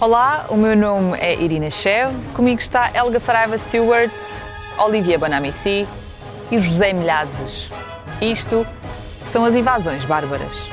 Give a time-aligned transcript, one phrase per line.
[0.00, 4.12] Olá, o meu nome é Irina Chev, comigo está Elga Saraiva Stewart,
[4.76, 5.86] Olivia Bonamici
[6.50, 7.70] e José Milhazes.
[8.20, 8.66] Isto
[9.24, 10.68] são as invasões bárbaras.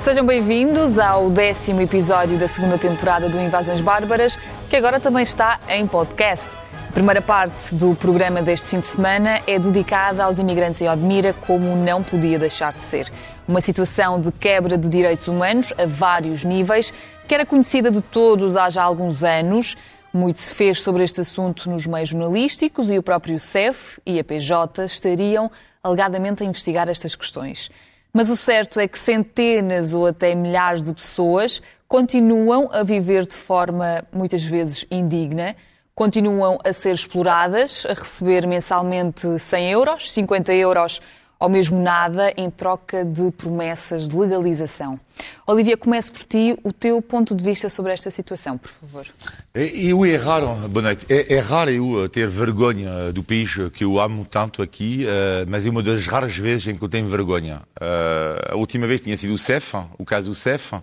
[0.00, 4.38] Sejam bem-vindos ao décimo episódio da segunda temporada do Invasões Bárbaras,
[4.70, 6.46] que agora também está em podcast.
[6.88, 11.32] A primeira parte do programa deste fim de semana é dedicada aos imigrantes em Odmira,
[11.32, 13.12] como não podia deixar de ser.
[13.46, 16.92] Uma situação de quebra de direitos humanos a vários níveis,
[17.26, 19.76] que era conhecida de todos há já alguns anos.
[20.14, 24.24] Muito se fez sobre este assunto nos meios jornalísticos e o próprio CEF e a
[24.24, 25.50] PJ estariam
[25.82, 27.68] alegadamente a investigar estas questões.
[28.12, 33.34] Mas o certo é que centenas ou até milhares de pessoas continuam a viver de
[33.34, 35.56] forma muitas vezes indigna,
[35.94, 41.00] continuam a ser exploradas, a receber mensalmente 100 euros, 50 euros
[41.38, 44.98] ou mesmo nada em troca de promessas de legalização.
[45.46, 49.06] Olivia, comece por ti o teu ponto de vista sobre esta situação, por favor.
[49.54, 53.98] Eu é raro, boa noite, é, é raro eu ter vergonha do país que eu
[54.00, 57.62] amo tanto aqui, uh, mas é uma das raras vezes em que eu tenho vergonha.
[57.80, 60.74] Uh, a última vez tinha sido o CEF, o caso do CEF,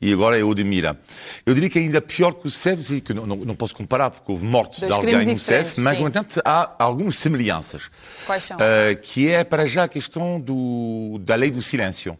[0.00, 0.98] e agora é o de Mira.
[1.44, 4.10] Eu diria que é ainda pior que o CEF, que não, não, não posso comparar,
[4.10, 6.02] porque houve morte Dois de alguém no CEF, mas, sim.
[6.02, 7.90] no entanto, há algumas semelhanças.
[8.24, 8.56] Quais são?
[8.56, 12.18] Uh, que é, para já, a questão do, da lei do silêncio.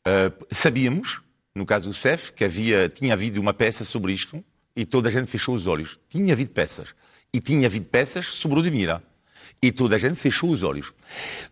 [0.00, 1.20] Uh, sabíamos,
[1.54, 4.42] no caso do CEF, que havia, tinha havido uma peça sobre isto
[4.74, 6.00] e toda a gente fechou os olhos.
[6.08, 6.88] Tinha havido peças.
[7.32, 9.00] E tinha havido peças sobre o de Mira.
[9.62, 10.92] E toda a gente fechou os olhos.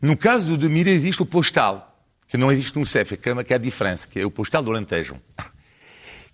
[0.03, 3.55] No caso do de Mira existe o postal, que não existe no CEF, que é
[3.55, 5.15] a diferença, que é o postal do Alentejo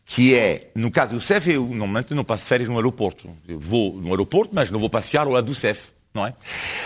[0.05, 3.31] que é, no caso do CEF, eu normalmente não passo férias no aeroporto.
[3.49, 6.35] Eu vou no aeroporto, mas não vou passear lado do CEF, não é?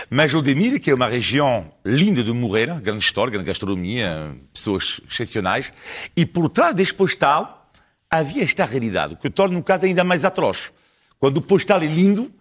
[0.09, 5.73] Mas Odemir, que é uma região linda de morrer, grande história, grande gastronomia, pessoas excepcionais,
[6.15, 7.69] e por trás deste postal
[8.09, 10.71] havia esta realidade, o que torna o caso ainda mais atroz.
[11.19, 12.31] Quando o postal é lindo,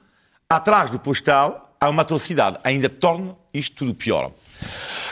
[0.48, 4.32] atrás do postal há uma atrocidade, ainda torna isto tudo pior.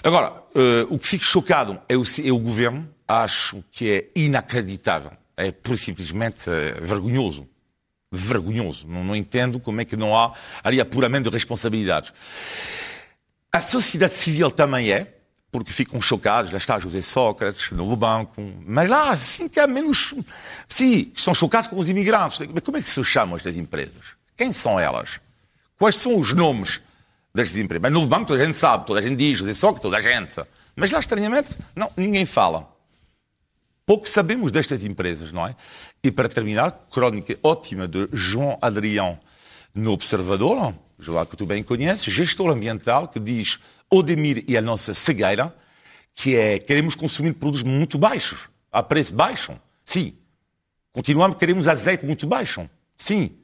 [0.03, 5.11] Agora, uh, o que fico chocado é o, é o governo, acho que é inacreditável
[5.37, 7.49] é por simplesmente é, vergonhoso.
[8.11, 8.87] Vergonhoso.
[8.87, 10.33] Não, não, entendo como é que não há
[10.63, 12.13] ali apuramento de responsabilidades.
[13.53, 15.15] A sociedade civil também é,
[15.51, 16.51] porque ficam chocados.
[16.51, 18.35] Lá está José Sócrates, Novo Banco.
[18.67, 20.15] Mas lá, sim, que há menos.
[20.69, 22.39] Sim, estão chocados com os imigrantes.
[22.53, 24.05] Mas como é que se chamam estas empresas?
[24.37, 25.21] Quem são elas?
[25.79, 26.81] Quais são os nomes
[27.35, 27.83] destas empresas?
[27.83, 30.01] Mas Novo Banco toda a gente sabe, toda a gente diz, José Sócrates, toda a
[30.01, 30.41] gente.
[30.75, 32.76] Mas lá, estranhamente, não, ninguém fala.
[33.87, 35.55] Pouco sabemos destas empresas, não é?
[36.03, 39.17] E para terminar, crónica ótima de João Adrião
[39.73, 44.93] no Observador, João que tu bem conheces, gestor ambiental, que diz Odemir e a nossa
[44.93, 45.55] cegueira,
[46.17, 49.53] que é queremos consumir produtos muito baixos, a preço baixo.
[49.85, 50.15] Sim.
[50.93, 52.69] Continuamos, queremos azeite muito baixo.
[52.97, 53.37] Sim.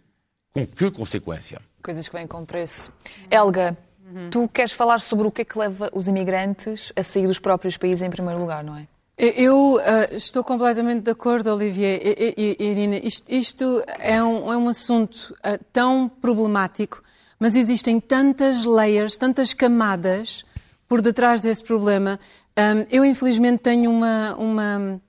[0.52, 1.62] Com que consequência?
[1.80, 2.92] Coisas que vêm com preço.
[3.30, 4.28] Helga, uhum.
[4.30, 7.76] tu queres falar sobre o que é que leva os imigrantes a sair dos próprios
[7.76, 8.88] países em primeiro lugar, não é?
[9.24, 9.80] Eu uh,
[10.16, 12.96] estou completamente de acordo, Olivier e, e, Irina.
[12.96, 17.00] Isto, isto é, um, é, um, assunto uh, tão problemático,
[17.38, 20.44] mas existem tantas layers, tantas camadas
[20.88, 22.18] por detrás desse problema.
[22.58, 25.00] Um, eu, infelizmente, tenho uma, uma,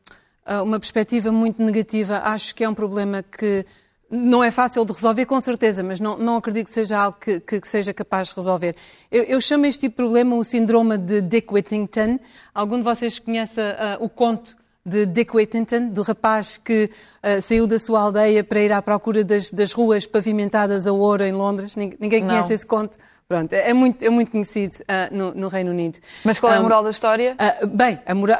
[0.46, 2.20] uh, uma perspectiva muito negativa.
[2.20, 3.66] Acho que é um problema que
[4.14, 7.40] não é fácil de resolver, com certeza, mas não, não acredito que seja algo que,
[7.40, 8.76] que, que seja capaz de resolver.
[9.12, 12.20] Eu, eu, chamo este tipo de problema o síndrome de Dick Whittington.
[12.54, 16.92] Algum de vocês conhece uh, o conto de Dick Whittington, do rapaz que
[17.24, 21.24] uh, saiu da sua aldeia para ir à procura das, das ruas pavimentadas a ouro
[21.24, 21.76] em Londres?
[21.76, 22.98] Ninguém, ninguém conhece esse conto?
[23.34, 25.98] Pronto, é muito, é muito conhecido uh, no, no, Reino Unido.
[26.24, 27.36] Mas qual é a moral da história?
[27.64, 28.38] Uh, bem, moral,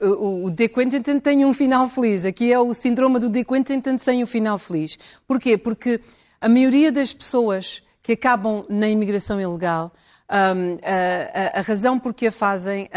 [0.00, 2.24] uh, o Dick Whittington tem um final feliz.
[2.24, 4.96] Aqui é o síndrome do Dick Whittington sem o final feliz.
[5.26, 5.58] Porquê?
[5.58, 6.00] Porque
[6.40, 9.92] a maioria das pessoas que acabam na imigração ilegal,
[10.30, 12.88] um, a, a, razão por que a fazem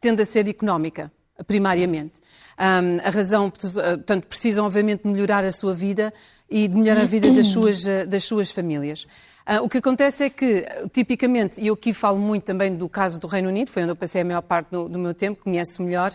[0.00, 1.10] tende a ser económica,
[1.44, 2.20] primariamente.
[2.56, 6.14] Um, a razão, portanto, precisam obviamente melhorar a sua vida
[6.54, 9.08] e de melhorar a vida das suas, das suas famílias.
[9.44, 13.18] Uh, o que acontece é que, tipicamente, e eu aqui falo muito também do caso
[13.18, 15.82] do Reino Unido, foi onde eu passei a maior parte do, do meu tempo, conheço
[15.82, 16.12] melhor,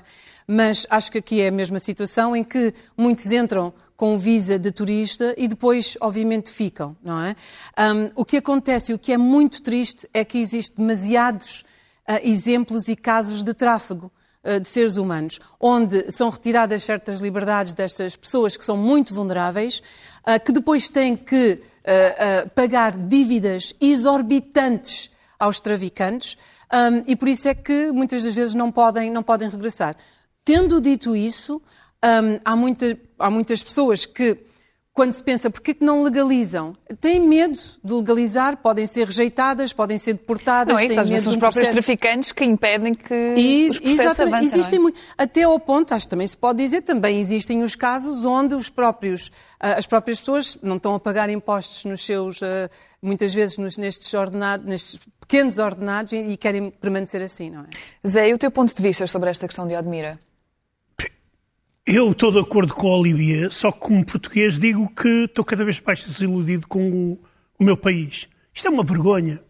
[0.48, 4.72] mas acho que aqui é a mesma situação em que muitos entram com visa de
[4.72, 7.36] turista e depois, obviamente, ficam, não é?
[7.78, 11.66] Um, o que acontece e o que é muito triste é que existem demasiados
[12.08, 14.10] uh, exemplos e casos de tráfego
[14.58, 19.84] de seres humanos, onde são retiradas certas liberdades destas pessoas que são muito vulneráveis,
[20.26, 26.38] uh, que depois têm que uh, pagar dívidas exorbitantes aos traficantes,
[27.08, 29.96] e por isso é que muitas das vezes não podem, não podem regressar.
[30.46, 31.60] Tendo dito isso,
[32.46, 34.38] há, muita, há muitas pessoas que
[35.00, 39.98] quando se pensa por que não legalizam, têm medo de legalizar, podem ser rejeitadas, podem
[39.98, 40.74] ser deportadas.
[40.74, 44.20] Não é isso, às vezes são os próprios traficantes que impedem que e, os processos
[44.20, 44.50] avancem.
[44.50, 44.82] Existem é?
[44.82, 48.54] muito, até ao ponto, acho que também se pode dizer, também existem os casos onde
[48.56, 52.70] os próprios, ah, as próprias pessoas não estão a pagar impostos nos seus, ah,
[53.02, 57.68] muitas vezes nos, nestes ordenados, nestes pequenos ordenados e, querem permanecer assim, não é?
[58.06, 60.20] Zé, e o teu ponto de vista sobre esta questão de Odmira?
[61.92, 65.66] Eu estou de acordo com a Olivia, só que como português digo que estou cada
[65.66, 67.20] vez mais desiludido com o,
[67.58, 68.28] o meu país.
[68.54, 69.42] Isto é uma vergonha.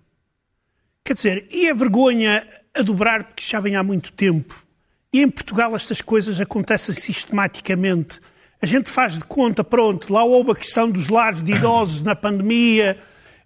[1.04, 4.66] Quer dizer, e é vergonha a dobrar porque já vem há muito tempo.
[5.12, 8.22] E em Portugal estas coisas acontecem sistematicamente.
[8.62, 12.16] A gente faz de conta, pronto, lá houve a questão dos lares de idosos na
[12.16, 12.98] pandemia,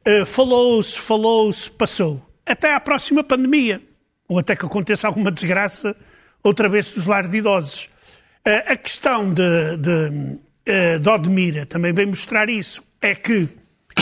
[0.08, 2.24] uh, falou-se, falou-se, passou.
[2.46, 3.82] Até à próxima pandemia.
[4.28, 5.96] Ou até que aconteça alguma desgraça
[6.44, 7.90] outra vez dos lares de idosos.
[8.46, 12.84] A questão de, de, eh, de Odmira também vem mostrar isso.
[13.02, 13.48] É que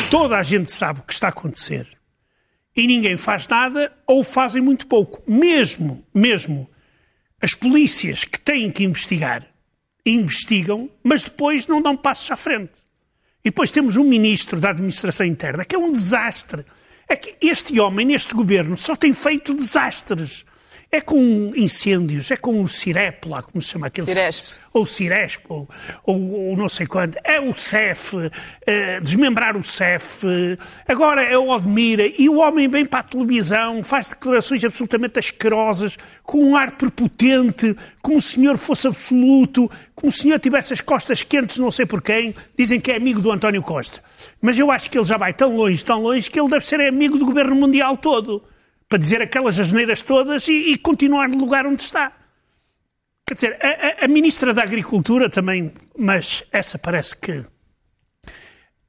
[0.09, 1.87] toda a gente sabe o que está a acontecer
[2.75, 5.21] e ninguém faz nada ou fazem muito pouco.
[5.29, 6.69] Mesmo, mesmo
[7.41, 9.45] as polícias que têm que investigar,
[10.05, 12.73] investigam, mas depois não dão passos à frente.
[13.43, 16.65] E depois temos um ministro da Administração Interna que é um desastre.
[17.07, 20.45] É que este homem, neste governo, só tem feito desastres.
[20.93, 24.07] É com incêndios, é com o Cirep lá, como se chama aquele...
[24.07, 24.53] Ciresp.
[24.73, 25.65] Ou Ciresp, ou,
[26.05, 27.15] ou, ou, não sei quando.
[27.23, 28.13] É o CEF,
[28.67, 30.25] é, desmembrar o CEF.
[30.85, 32.03] Agora é o Odmira.
[32.17, 37.73] E o homem vem para a televisão, faz declarações absolutamente asquerosas, com um ar prepotente,
[38.01, 41.71] como se o senhor fosse absoluto, como se o senhor tivesse as costas quentes não
[41.71, 42.35] sei por quem.
[42.57, 44.03] Dizem que é amigo do António Costa.
[44.41, 46.81] Mas eu acho que ele já vai tão longe, tão longe, que ele deve ser
[46.81, 48.43] amigo do governo mundial todo
[48.91, 52.11] para dizer aquelas asneiras todas e, e, continuar no lugar onde está.
[53.25, 57.41] Quer dizer, a, a, a, Ministra da Agricultura também, mas essa parece que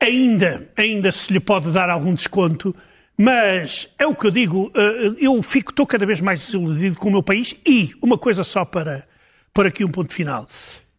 [0.00, 2.75] ainda, ainda se lhe pode dar algum desconto,
[3.16, 7.08] mas é o que eu digo, eh, eu fico, estou cada vez mais desiludido com
[7.08, 9.06] o meu país e, uma coisa só para,
[9.54, 10.49] para aqui um ponto final,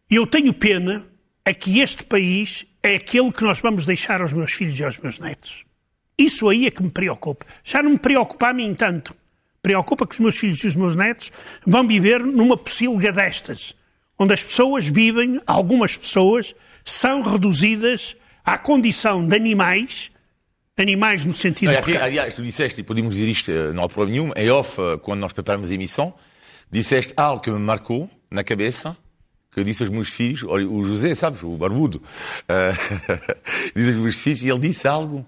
[0.08, 1.06] eu tenho pena
[1.44, 4.96] é que este país é aquele que nós vamos deixar aos meus filhos e aos
[4.96, 5.66] meus netos.
[6.18, 7.44] Isso aí é que me preocupa.
[7.64, 9.14] Já não me preocupa a mim tanto.
[9.62, 11.32] Preocupa que os meus filhos e os meus netos
[11.66, 13.74] vão viver numa pocilga destas,
[14.18, 18.14] onde as pessoas vivem, algumas pessoas, são reduzidas
[18.44, 20.10] à condição de animais,
[20.76, 21.96] animais no sentido não, de...
[21.96, 24.98] Aliás, tu disseste, e podemos dizer isto, eh, não há problema nenhum, é off, eh,
[24.98, 26.14] quando nós preparamos a emissão,
[26.70, 28.94] disseste algo que me marcou na cabeça,
[29.50, 32.02] que eu disse aos meus filhos, olha, o José, sabes, o barbudo,
[32.50, 33.34] uh,
[33.74, 35.24] disse aos meus filhos, e ele disse algo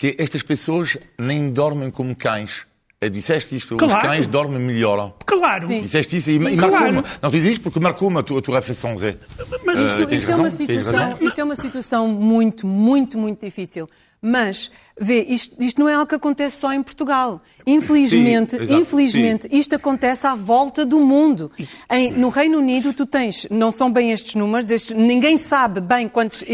[0.00, 2.62] que estas pessoas nem dormem como cães.
[3.12, 3.96] Disseste isto, claro.
[3.96, 5.14] os cães dormem melhor.
[5.26, 5.66] Claro.
[5.66, 5.82] Sim.
[5.82, 6.94] Disseste isso e, e claro.
[6.94, 9.18] marcou Não, tu dizes porque marcou-me a tua, a tua reflexão, Zé.
[9.62, 13.90] Mas isto, uh, isto, é uma situação, isto é uma situação muito, muito, muito difícil.
[14.22, 14.70] Mas,
[15.00, 17.40] vê, isto, isto, não é algo que acontece só em Portugal.
[17.66, 19.56] Infelizmente, sim, infelizmente, sim.
[19.56, 21.50] isto acontece à volta do mundo.
[21.90, 26.06] Em, no Reino Unido, tu tens, não são bem estes números, estes, ninguém sabe bem
[26.06, 26.44] quantos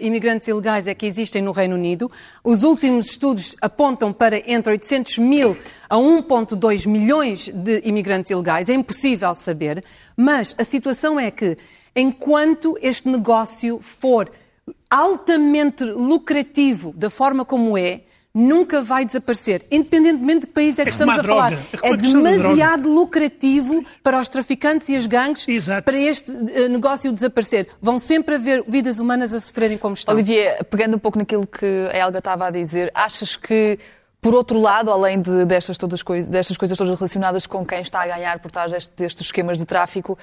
[0.00, 2.10] imigrantes ilegais é que existem no Reino Unido.
[2.44, 5.56] Os últimos estudos apontam para entre 800 mil
[5.88, 8.68] a 1,2 milhões de imigrantes ilegais.
[8.68, 9.82] É impossível saber,
[10.14, 11.56] mas a situação é que,
[11.96, 14.30] enquanto este negócio for
[14.90, 18.02] altamente lucrativo da forma como é,
[18.34, 21.52] nunca vai desaparecer, independentemente de que país é que é estamos a falar.
[21.54, 21.58] É,
[21.90, 25.82] é demasiado lucrativo para os traficantes e as gangues Exato.
[25.84, 27.68] para este uh, negócio desaparecer.
[27.80, 30.14] Vão sempre haver vidas humanas a sofrerem como estão.
[30.14, 33.78] Olivia, pegando um pouco naquilo que a Helga estava a dizer, achas que
[34.20, 38.02] por outro lado, além de, destas, todas coisas, destas coisas todas relacionadas com quem está
[38.02, 40.18] a ganhar por trás deste, destes esquemas de tráfico,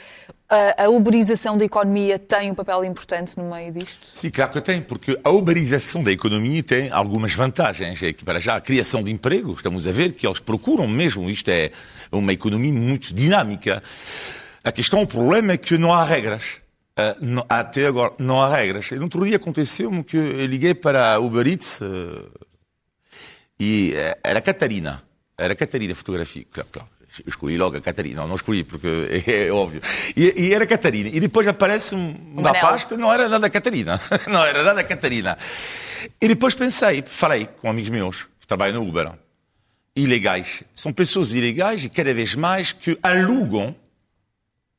[0.50, 4.06] a, a, uberização da economia tem um papel importante no meio disto?
[4.14, 8.04] Sim, claro que tem, porque a uberização da economia tem algumas vantagens.
[8.04, 11.30] É que, para já, a criação de emprego, estamos a ver que eles procuram mesmo,
[11.30, 11.72] isto é
[12.12, 13.82] uma economia muito dinâmica.
[14.64, 16.44] A questão, o problema é que não há regras.
[16.98, 18.92] Uh, não, até agora, não há regras.
[18.92, 22.30] E no outro dia aconteceu-me que eu liguei para a Uber Eats, uh,
[23.60, 25.04] e eh, era Catarina.
[25.38, 26.46] Era Catarina Fotografia.
[26.52, 26.90] Claro, claro.
[27.20, 28.22] Eu escolhi logo a Catarina.
[28.22, 28.88] Não, não escolhi, porque
[29.28, 29.82] é, é óbvio.
[30.16, 31.10] E, e, era Catarina.
[31.10, 34.00] E depois aparece um, rapaz que não era nada Catarina.
[34.28, 35.38] Não era nada Catarina.
[36.22, 39.12] E depois pensei, falei com amigos meus que trabalham no Uber.
[39.96, 40.64] Ilegais.
[40.76, 43.76] São pessoas ilegais e cada vez mais que alugam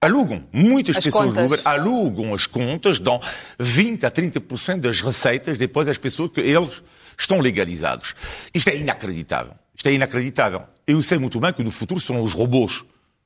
[0.00, 0.44] alugam.
[0.52, 1.42] Muitas As pessoas contas.
[1.42, 3.20] do Uber alugam as contas, dão
[3.58, 6.82] 20 a 30% das receitas depois das pessoas que eles
[7.18, 8.14] estão legalizados.
[8.52, 9.54] Isto é inacreditável.
[9.74, 10.62] Isto é inacreditável.
[10.86, 12.84] Eu sei muito bem que no futuro serão os robôs.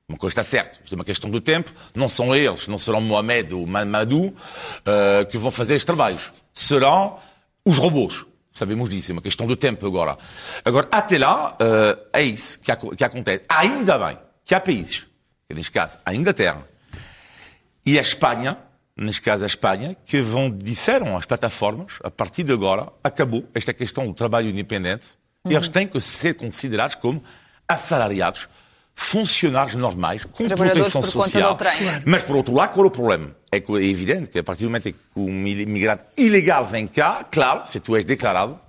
[0.08, 0.80] Uma coisa está certa.
[0.82, 1.72] Isto é uma questão de tempo.
[1.94, 4.34] Não são eles, não serão Mohamed ou Mamadou
[4.84, 6.32] eh, que vão fazer estes trabalhos.
[6.52, 7.18] Serão
[7.64, 8.24] os robôs.
[8.50, 9.12] Sabemos disso.
[9.12, 10.18] É uma questão de tempo agora.
[10.64, 13.44] Agora, até lá, eh, é isso que, que acontece.
[13.48, 15.06] Ainda bem que há países,
[15.48, 16.66] que neste caso a Inglaterra,
[17.86, 18.58] e a Espanha,
[19.00, 23.72] neste caso a Espanha, que vão, disseram às plataformas, a partir de agora, acabou esta
[23.72, 25.08] questão do trabalho independente,
[25.48, 27.24] e eles têm que ser considerados como
[27.66, 28.46] assalariados,
[28.94, 31.56] funcionários normais, com proteção social.
[32.04, 33.34] Mas, por outro lado, qual é o problema?
[33.50, 36.86] É que é evidente que a partir do momento em que um imigrante ilegal vem
[36.86, 38.60] cá, claro, se tu és declarado,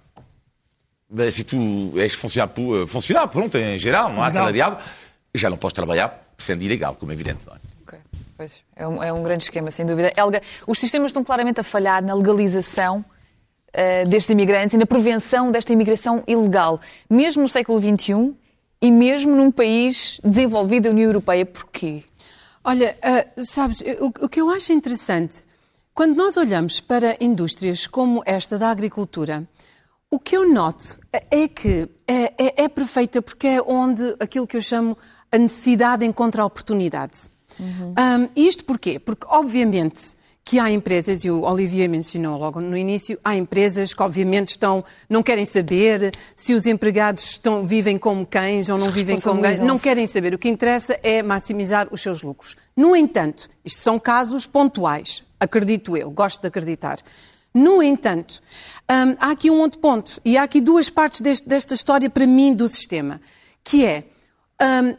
[1.30, 4.28] se tu és funcionário, funcionário pronto, em geral, não Legal.
[4.30, 4.78] assalariado,
[5.36, 7.46] já não podes trabalhar sendo ilegal, como é evidente.
[7.46, 7.71] Não é?
[8.42, 10.12] Pois, é, um, é um grande esquema, sem dúvida.
[10.18, 13.06] Helga, os sistemas estão claramente a falhar na legalização
[13.72, 18.34] eh, destes imigrantes e na prevenção desta imigração ilegal, mesmo no século XXI
[18.82, 21.46] e mesmo num país desenvolvido da União Europeia.
[21.46, 22.04] Porquê?
[22.64, 25.44] Olha, ah, sabes, o, o que eu acho interessante,
[25.94, 29.48] quando nós olhamos para indústrias como esta da agricultura,
[30.10, 34.58] o que eu noto é que é, é- é perfeita porque é onde aquilo que
[34.58, 34.98] eu chamo
[35.32, 37.30] a necessidade encontra a oportunidade.
[37.96, 39.00] Ahm, isto porquê?
[39.00, 44.02] Porque, obviamente, que há empresas, e o Olivier mencionou logo no início, há empresas que
[44.02, 49.16] obviamente estão, não querem saber se os empregados estão, vivem como cães ou não vivem
[49.30, 50.34] como cães, não querem saber.
[50.34, 52.56] O que interessa é maximizar os seus lucros.
[52.76, 56.98] No entanto, isto são casos pontuais, acredito eu, gosto de acreditar.
[57.54, 58.42] No entanto,
[58.90, 62.26] hum, há aqui um outro ponto, e há aqui duas partes deste- desta história para
[62.26, 63.22] mim do sistema,
[63.64, 64.06] que é.
[64.62, 64.96] hum,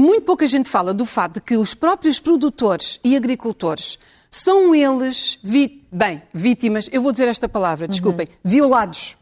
[0.00, 3.98] muito pouca gente fala do fato de que os próprios produtores e agricultores
[4.30, 9.16] são eles, vi- bem, vítimas, eu vou dizer esta palavra, desculpem, violados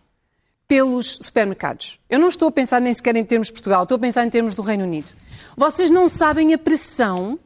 [0.68, 1.98] pelos supermercados.
[2.10, 4.30] Eu não estou a pensar nem sequer em termos de Portugal, estou a pensar em
[4.30, 5.12] termos do Reino Unido.
[5.56, 7.38] Vocês não sabem a pressão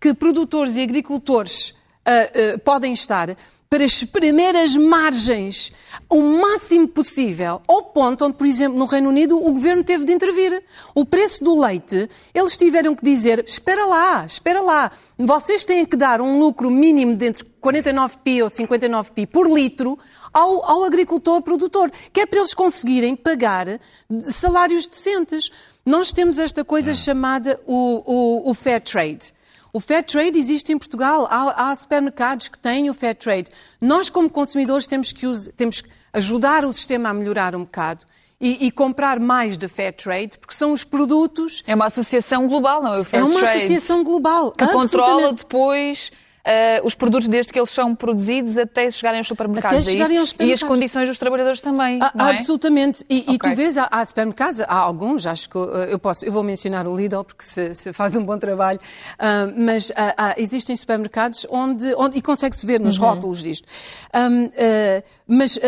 [0.00, 1.72] que produtores e agricultores
[2.04, 2.10] ah,
[2.54, 3.36] ah, podem estar
[3.74, 5.72] para espremer as margens
[6.08, 10.12] o máximo possível, ao ponto onde, por exemplo, no Reino Unido, o governo teve de
[10.12, 10.62] intervir.
[10.94, 15.96] O preço do leite, eles tiveram que dizer: espera lá, espera lá, vocês têm que
[15.96, 19.98] dar um lucro mínimo de entre 49p ou 59p por litro
[20.32, 23.80] ao, ao agricultor produtor, que é para eles conseguirem pagar
[24.22, 25.50] salários decentes.
[25.84, 29.34] Nós temos esta coisa chamada o, o, o fair trade.
[29.74, 31.26] O fair trade existe em Portugal.
[31.28, 33.50] Há, há supermercados que têm o fair trade.
[33.80, 38.04] Nós, como consumidores, temos que, use- temos que ajudar o sistema a melhorar um bocado
[38.40, 41.62] e, e comprar mais de fair trade, porque são os produtos.
[41.66, 43.00] É uma associação global, não é?
[43.00, 44.52] O Fair é uma Trade, associação global.
[44.52, 46.12] que controla depois
[46.44, 49.78] eh, os produtos desde que eles são produzidos até chegarem aos supermercados.
[49.78, 50.68] Até é chegarem aos E as supermercados.
[50.68, 52.30] condições dos trabalhadores também, Ah, é?
[52.36, 53.04] Absolutamente.
[53.08, 53.50] E, e Ok.
[53.50, 56.86] tu vês, há, há supermercados, há alguns, acho que uh, eu posso, eu vou mencionar
[56.86, 58.78] o Lidl porque se, se faz um bom trabalho,
[59.18, 62.86] ah, mas ah, ah, existem supermercados onde, onde e consegue-se ver Uhum.
[62.86, 63.66] nos rótulos disto.
[64.12, 65.58] Ahm, ah, mas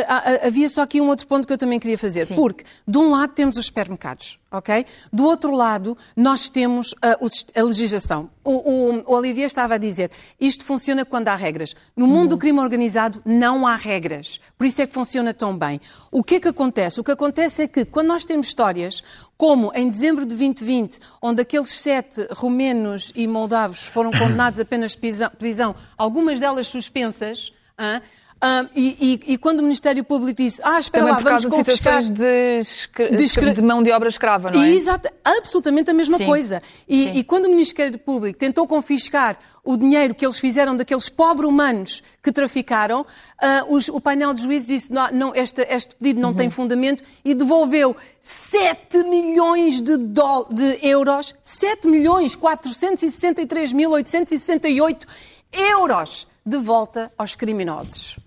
[0.43, 3.33] havia só aqui um outro ponto que eu também queria fazer, porque de um lado
[3.33, 4.39] temos os supermercados.
[4.59, 4.85] Ok?
[5.13, 8.31] Do outro lado, nós temos ah, o sis- a legislação.
[8.45, 10.11] O, o, o Olivier estava a dizer,
[10.41, 11.75] isto funciona quando há regras.
[11.97, 14.39] No mundo do crime organizado não há regras.
[14.57, 15.81] Por isso é que funciona tão bem.
[16.11, 17.01] O que é que acontece?
[17.01, 19.03] O que acontece é que quando nós temos histórias
[19.37, 24.97] como em dezembro de 2020, onde aqueles sete romenos e moldavos foram condenados a apenas
[24.97, 28.01] prisão, prisão algumas delas suspensas, hã?
[28.43, 32.03] Hã, e, e- e quando o Ministério Público disse, ah, espera Também lá, vamos confiscar...
[32.03, 34.71] de, De escra- de mão de obra escrava, não é?
[34.73, 36.27] Exato, absolutamente a mesma Sim.
[36.27, 36.63] coisa.
[36.87, 41.49] E, e quando o Ministério Público tentou confiscar o dinheiro que eles fizeram daqueles pobres
[41.49, 43.07] humanos que traficaram,
[43.41, 46.37] ah, os- o painel de juízes disse não, não, este, este pedido não Uhum.
[46.37, 55.07] tem fundamento e devolveu 7 milhões de, dol- de euros, 7 milhões 463 mil 868
[55.53, 58.19] euros de volta aos criminosos.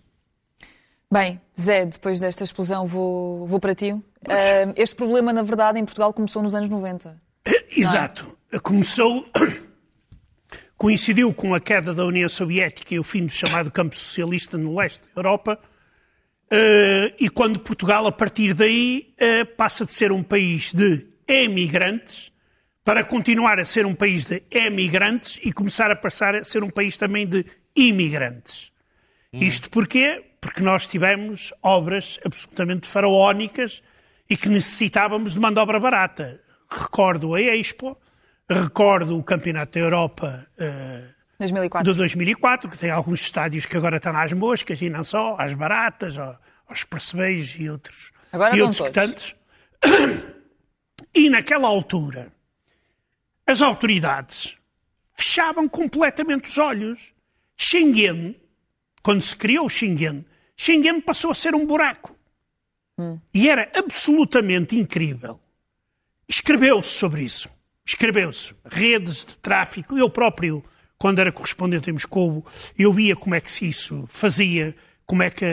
[1.11, 3.91] Bem, Zé, depois desta explosão vou, vou para ti.
[4.27, 7.19] Ah, este problema, na verdade, em Portugal começou nos anos 90.
[7.75, 8.37] Exato.
[8.61, 9.25] Começou.
[10.77, 14.77] Coincidiu com a queda da União Soviética e o fim do chamado campo socialista no
[14.77, 15.59] leste da Europa.
[16.51, 22.31] eh, e quando Portugal, a partir daí, eh, passa de ser um país de emigrantes
[22.83, 26.69] para continuar a ser um país de emigrantes e começar a passar a ser um
[26.69, 28.71] país também de imigrantes.
[29.33, 30.28] Isto porquê?
[30.41, 33.83] Porque nós tivemos obras absolutamente faraónicas
[34.29, 36.41] e que necessitávamos de mão de obra barata.
[36.69, 37.97] Recordo a Expo,
[38.49, 41.91] recordo o Campeonato da Europa uh, 2004.
[41.91, 45.53] de 2004, que tem alguns estádios que agora estão às moscas e não só, às
[45.53, 49.35] baratas, aos percebejos e outros, agora e outros tantos.
[51.15, 52.31] E naquela altura,
[53.47, 54.57] as autoridades
[55.15, 57.13] fechavam completamente os olhos.
[57.57, 58.39] Schengen,
[59.01, 60.25] quando se criou o Schengen,
[60.59, 62.13] Schengen passou a ser um buraco.
[62.97, 63.17] Hum.
[63.33, 65.39] E era absolutamente incrível.
[66.27, 67.47] Escreveu-se sobre isso.
[67.85, 68.53] Escreveu-se.
[68.65, 69.97] Redes de tráfico.
[69.97, 70.61] Eu próprio,
[70.97, 72.45] quando era correspondente em Moscou,
[72.77, 74.75] eu via como é que se isso fazia,
[75.05, 75.45] como é que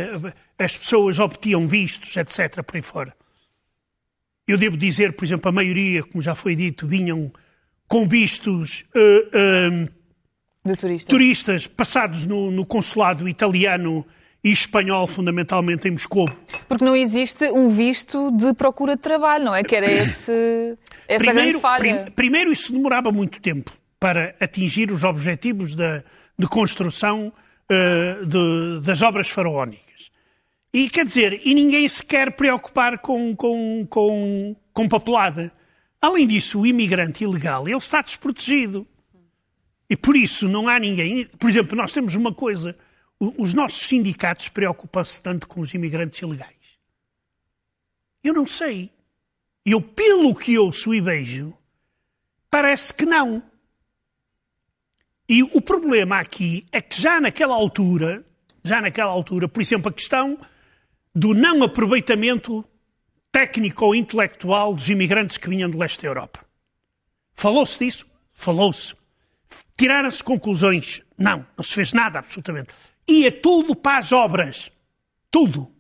[0.59, 3.17] as pessoas obtinham vistos, etc., por aí fora.
[4.45, 7.33] Eu devo dizer, por exemplo, a maioria, como já foi dito, vinham
[7.87, 9.89] com vistos uh,
[10.67, 11.09] uh, turista.
[11.09, 14.05] turistas passados no, no, consulado italiano
[14.47, 16.31] e espanhol, fundamentalmente em Moscou.
[16.69, 19.65] Porque não existe um visto de procura de trabalho, não é?
[19.65, 22.03] Que era esse, essa primeiro, grande falha.
[22.05, 26.05] Prim, primeiro, isso demorava muito tempo para atingir os objetivos da,
[26.39, 30.13] de construção uh, de, das obras faraónicas.
[30.73, 35.51] E quer dizer, e ninguém se quer preocupar com, com, com, com papelada.
[36.01, 38.87] Além disso, o imigrante ilegal, ele está desprotegido.
[39.91, 41.27] E por isso não há ninguém.
[41.37, 42.77] Por exemplo, nós temos uma coisa:
[43.19, 46.55] os nossos sindicatos preocupam-se tanto com os imigrantes ilegais.
[48.23, 48.91] Eu não sei.
[49.65, 51.57] Eu, pelo que ouço e vejo,
[52.51, 53.43] parece que não.
[55.29, 58.25] E o problema aqui é que já naquela altura,
[58.63, 60.39] já naquela altura, por exemplo, a questão
[61.15, 62.65] do não aproveitamento
[63.33, 66.45] técnico ou intelectual dos imigrantes que vinham do leste da Europa.
[67.33, 68.07] Falou-se disso?
[68.33, 68.95] Falou-se.
[69.77, 71.03] Tiraram-se conclusões?
[71.19, 72.73] Não, não se fez nada absolutamente.
[73.09, 74.73] Ia tudo para as obras.
[75.31, 75.77] Tudo.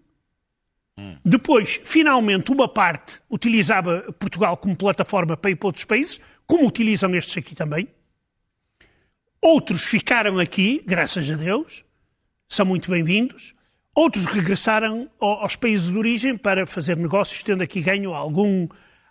[1.24, 7.14] Depois, finalmente, uma parte utilizava Portugal como plataforma para ir para outros países, como utilizam
[7.14, 7.88] estes aqui também.
[9.42, 11.84] Outros ficaram aqui, graças a Deus,
[12.48, 13.54] são muito bem-vindos.
[13.94, 18.66] Outros regressaram aos países de origem para fazer negócios, tendo aqui ganho algum,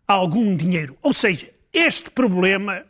[0.08, 0.98] algum dinheiro.
[1.02, 2.84] Ou seja, este problema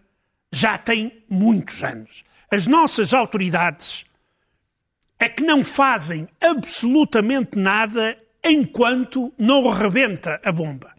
[0.52, 2.24] já tem muitos anos.
[2.50, 4.06] As nossas autoridades
[5.20, 10.94] é que não fazem absolutamente nada enquanto não rebenta a bomba.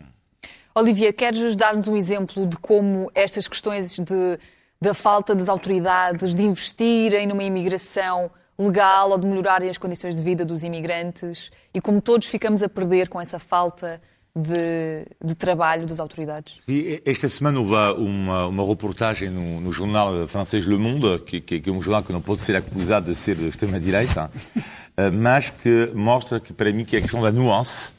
[0.74, 4.38] Olivia, queres dar-nos um exemplo de como estas questões de,
[4.80, 10.22] da falta das autoridades de investirem numa imigração legal ou de melhorarem as condições de
[10.22, 14.00] vida dos imigrantes e como todos ficamos a perder com essa falta de,
[14.36, 16.60] de trabalho das autoridades.
[16.68, 21.60] E esta semana houve uma, uma reportagem no, no, jornal francês Le Monde, que, que,
[21.60, 24.30] que, é um jornal que não pode ser acusado de ser de extrema-direita,
[24.96, 27.94] eh, mas que mostra que, para mim, que a questão da nuance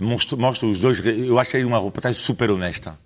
[0.00, 1.04] mostra, mostra os dois.
[1.04, 2.98] Eu achei uma reportagem super honesta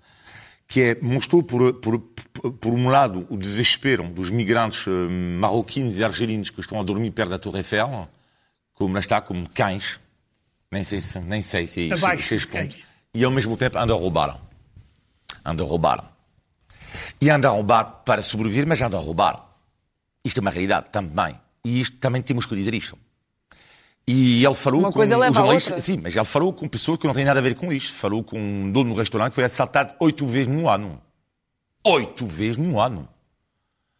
[0.71, 6.03] que é, mostrou, por, por, por um lado, o desespero dos migrantes uh, marroquinos e
[6.03, 8.07] argelinos que estão a dormir perto da Torre Eiffel,
[8.73, 9.99] como lá está, como cães,
[10.71, 13.97] nem sei, se, nem sei se é Abaixo seis pontos, e ao mesmo tempo andam
[13.97, 14.39] a roubar.
[15.43, 16.13] Andam a roubar.
[17.19, 19.49] E andam a roubar para sobreviver, mas andam a roubar.
[20.23, 21.39] Isto é uma realidade também.
[21.63, 22.97] E isto também temos que dizer isto.
[24.07, 25.79] E ele falou Uma com coisa leva a outra.
[25.79, 27.93] Sim, mas ele falou com pessoas que não têm nada a ver com isto.
[27.93, 31.01] Falou com um dono do restaurante que foi assaltado oito vezes no ano.
[31.83, 33.07] Oito vezes no ano.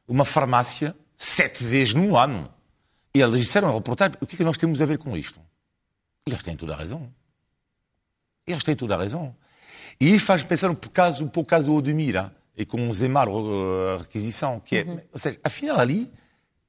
[0.07, 2.49] Uma farmácia, sete vezes no ano.
[3.13, 5.39] E eles disseram ao reportagem, o que é que nós temos a ver com isto?
[6.25, 7.12] Eles têm toda a razão.
[8.45, 9.36] Eles têm toda a razão.
[9.99, 13.97] E faz pensar um pouco, caso, o caso do Odemira e com o Zemar, a
[13.99, 14.99] requisição, que é, uhum.
[15.13, 16.12] ou seja, afinal ali,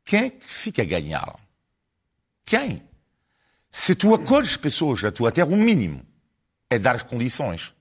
[0.05, 1.39] quem é que fica a ganhar?
[2.45, 2.83] Quem?
[3.71, 6.03] Se tu acolhes pessoas, a tua terra, o mínimo
[6.69, 7.73] é dar as condições.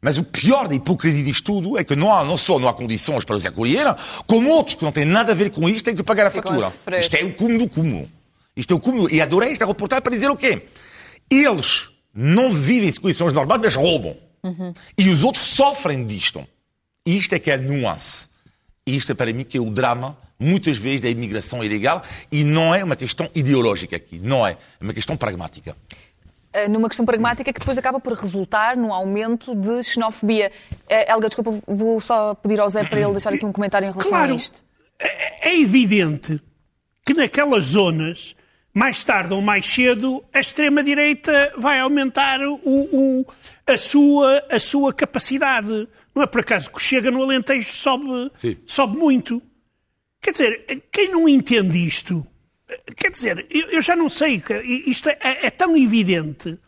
[0.00, 2.74] Mas o pior da hipocrisia disto tudo é que não, há, não só não há
[2.74, 3.86] condições para os acolher,
[4.26, 6.72] como outros que não têm nada a ver com isto têm que pagar a fatura.
[7.00, 8.08] Isto é o cúmulo do cúmulo.
[8.56, 9.10] Isto é o cúmulo.
[9.10, 10.68] E adorei esta reportagem para dizer o quê?
[11.30, 14.16] Eles não vivem em condições normais, mas roubam.
[14.42, 14.72] Uhum.
[14.96, 16.46] E os outros sofrem disto.
[17.04, 18.28] E isto é que é a nuance.
[18.86, 22.44] E isto é para mim que é o drama muitas vezes da imigração ilegal e
[22.44, 25.74] não é uma questão ideológica aqui, não é, é uma questão pragmática
[26.52, 30.50] eh, numa questão pragmática que depois acaba por resultar num aumento de xenofobia.
[30.88, 33.90] Eh, Helga, desculpa, vou só pedir ao Zé para ele deixar aqui um comentário em
[33.90, 34.64] relação claro, a isto.
[34.98, 36.40] É, é evidente
[37.04, 38.34] que naquelas zonas,
[38.76, 43.26] mais tarde ou mais cedo, a extrema-direita vai aumentar o, o,
[43.66, 45.88] a, sua, a sua capacidade.
[46.14, 48.30] Não é por acaso que chega no Alentejo sobe,
[48.66, 49.42] sobe muito.
[50.20, 52.26] Quer dizer, quem não entende isto,
[52.94, 54.42] quer dizer, eu, já não sei,
[54.84, 56.58] isto é, é, tão evidente.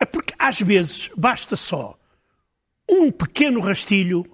[0.00, 1.98] É porque às vezes basta só
[2.88, 4.24] um pequeno rastilho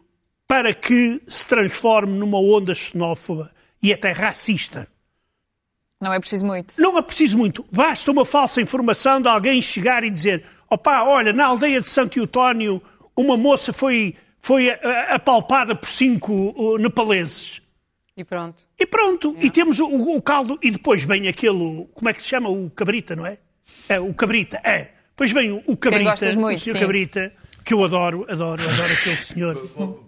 [0.46, 3.50] para que se transforme numa onda xenófoba
[3.82, 4.86] e até racista.
[6.00, 6.80] Não é preciso muito.
[6.80, 7.64] Não é preciso muito.
[7.72, 12.18] Basta uma falsa informação de alguém chegar e dizer: opá, olha, na aldeia de Santo
[12.18, 12.80] Eutónio
[13.16, 14.70] uma moça foi, foi
[15.08, 17.60] apalpada por cinco uh, nepaleses.
[18.16, 18.62] E pronto.
[18.78, 19.36] E pronto.
[19.40, 20.58] E temos o, o, caldo.
[20.62, 21.88] E depois vem aquele.
[21.94, 22.48] Como é que se chama?
[22.48, 23.38] O cabrita, não é?
[23.88, 24.60] É, o cabrita.
[24.64, 24.92] É.
[25.10, 26.32] Depois vem o, o cabrita.
[26.36, 26.80] muito, o senhor sim.
[26.80, 27.32] cabrita.
[27.68, 29.54] Que eu adoro, adoro, adoro aquele senhor.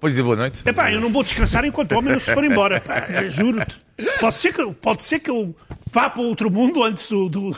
[0.00, 0.66] Pode dizer boa noite?
[0.66, 2.80] Epá, eu não vou descansar enquanto o homem não se for embora.
[2.80, 3.78] Pá, juro-te.
[4.18, 5.54] Pode ser, que, pode ser que eu
[5.92, 7.50] vá para outro mundo antes do, do,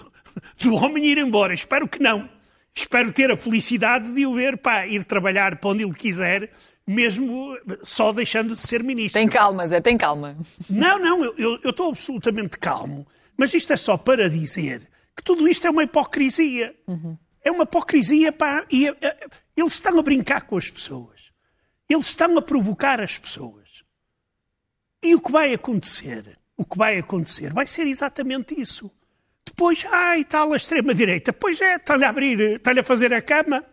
[0.60, 1.54] do homem ir embora.
[1.54, 2.28] Espero que não.
[2.74, 6.50] Espero ter a felicidade de o ver pá, ir trabalhar para onde ele quiser,
[6.84, 9.20] mesmo só deixando de ser ministro.
[9.20, 10.36] Tem calma, Zé, tem calma.
[10.68, 13.06] Não, não, eu- estou absolutamente calmo.
[13.36, 14.82] Mas isto é só para dizer
[15.16, 16.74] que tudo isto é uma hipocrisia.
[17.44, 18.64] É uma hipocrisia, pá.
[18.68, 19.16] E, eh, eh,
[19.56, 21.30] eles estão a brincar com as pessoas.
[21.88, 23.84] Eles estão a provocar as pessoas.
[25.02, 26.38] E o que vai acontecer?
[26.56, 28.90] O que vai acontecer vai ser exatamente isso.
[29.44, 31.32] Depois, ai, tal a extrema-direita.
[31.32, 33.64] Pois é, está-lhe a abrir, está-lhe a fazer a cama.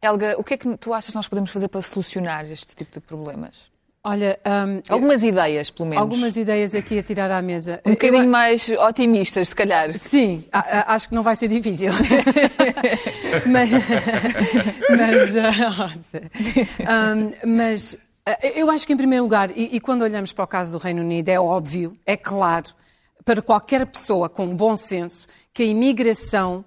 [0.00, 2.92] Helga, o que é que tu achas que nós podemos fazer para solucionar este tipo
[2.92, 3.70] de problemas?
[4.04, 6.00] Olha, hum, Algumas ideias, pelo menos.
[6.02, 7.80] algumas ideias aqui a tirar à mesa.
[7.84, 9.98] Um Eu- bocadinho mais otimistas, se calhar.
[9.98, 10.58] Sim, a-
[10.92, 11.90] a- acho que não vai ser difícil.
[13.46, 13.70] mas,
[14.88, 15.34] mas.
[16.80, 20.48] Um, mas, ah, eu acho que, em primeiro lugar, e, e quando olhamos para o
[20.48, 22.66] caso do Reino Unido, é óbvio, é claro,
[23.24, 26.64] para qualquer pessoa com bom senso, que a imigração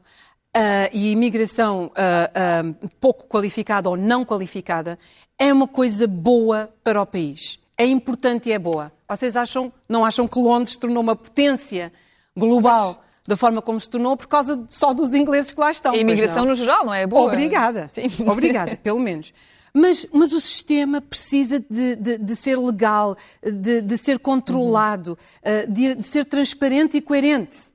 [0.56, 4.98] ah, e a imigração ah, ah, pouco qualificada ou não qualificada
[5.40, 7.60] é uma coisa boa para o país.
[7.78, 8.92] É importante e é boa.
[9.10, 11.92] Vocês acham, não acham que Londres se tornou uma potência
[12.38, 15.92] global da forma como se tornou por causa só dos ingleses que lá estão?
[15.94, 17.24] A imigração no geral, não é boa?
[17.28, 17.90] Obrigada.
[17.92, 18.08] Sim.
[18.28, 19.34] Obrigada, pelo menos.
[19.74, 25.66] Mas, mas o sistema precisa de, de- de ser legal, de, de ser controlado, eh,
[25.66, 27.72] de, ser transparente e coerente.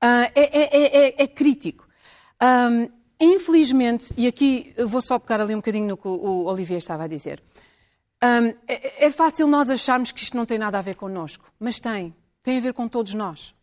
[0.00, 1.85] Ah, é, é- é- é- é crítico.
[2.40, 2.88] Ahm,
[3.20, 7.06] infelizmente, e aqui vou só pegar ali um bocadinho no que o Olivier estava a
[7.06, 7.42] dizer,
[8.20, 11.80] ahm, é, é fácil nós acharmos que isto não tem nada a ver connosco, mas
[11.80, 12.14] tem.
[12.42, 13.54] Tem a ver com todos nós.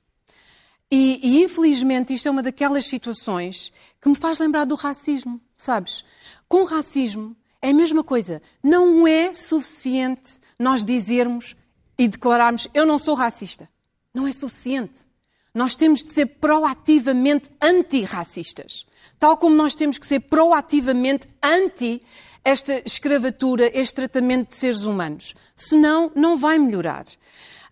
[0.92, 6.04] E, e, infelizmente isto é uma daquelas situações que me faz lembrar do racismo, sabes?
[6.48, 8.42] Com racismo é a mesma coisa.
[8.62, 11.56] Não é suficiente nós dizermos
[11.98, 13.68] e declararmos eu não sou racista.
[14.14, 15.08] Não é suficiente.
[15.54, 18.86] Nós temos de ser proativamente antirracistas.
[19.20, 22.02] Tal como nós temos que ser proativamente anti
[22.44, 25.34] esta escravatura, este tratamento de seres humanos.
[25.56, 27.06] Senão, não vai melhorar.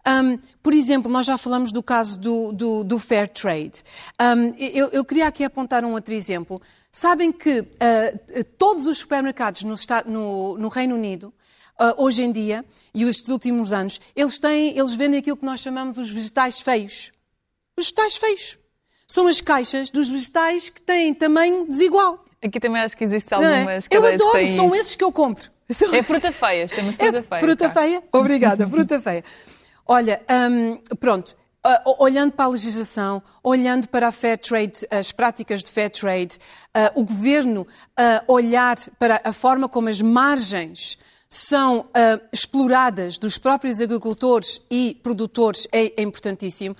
[0.07, 3.83] Um, por exemplo, nós já falamos do caso do, do- do fair trade.
[4.19, 6.61] Um, eu, eu queria aqui apontar um outro exemplo.
[6.89, 11.33] Sabem que uh, todos os supermercados no, no- no Reino Unido,
[11.79, 15.59] uh, hoje em dia, e estes últimos anos, eles, têm, eles vendem aquilo que nós
[15.59, 17.11] chamamos os vegetais feios.
[17.81, 18.59] Os vegetais feios.
[19.07, 22.23] São as caixas dos vegetais que têm tamanho desigual.
[22.43, 23.57] Aqui também acho que existem é?
[23.57, 24.75] algumas Eu cadeias que adoro, são isso.
[24.75, 25.49] esses que eu compro.
[25.91, 27.39] É fruta feia, chama-se É fruta feia.
[27.41, 27.81] Fruta tá.
[27.81, 28.03] feia?
[28.11, 29.23] Obrigada, fruta feia.
[29.87, 31.35] Olha, hum, pronto.
[31.63, 36.37] ah, olhando para a legislação, olhando para a fair trade, as práticas de fair trade,
[36.73, 37.65] ah, o governo
[37.97, 40.99] ah, olhar para a forma como as margens
[41.33, 46.75] são ah, exploradas dos próprios agricultores e produtores é, é importantíssimo.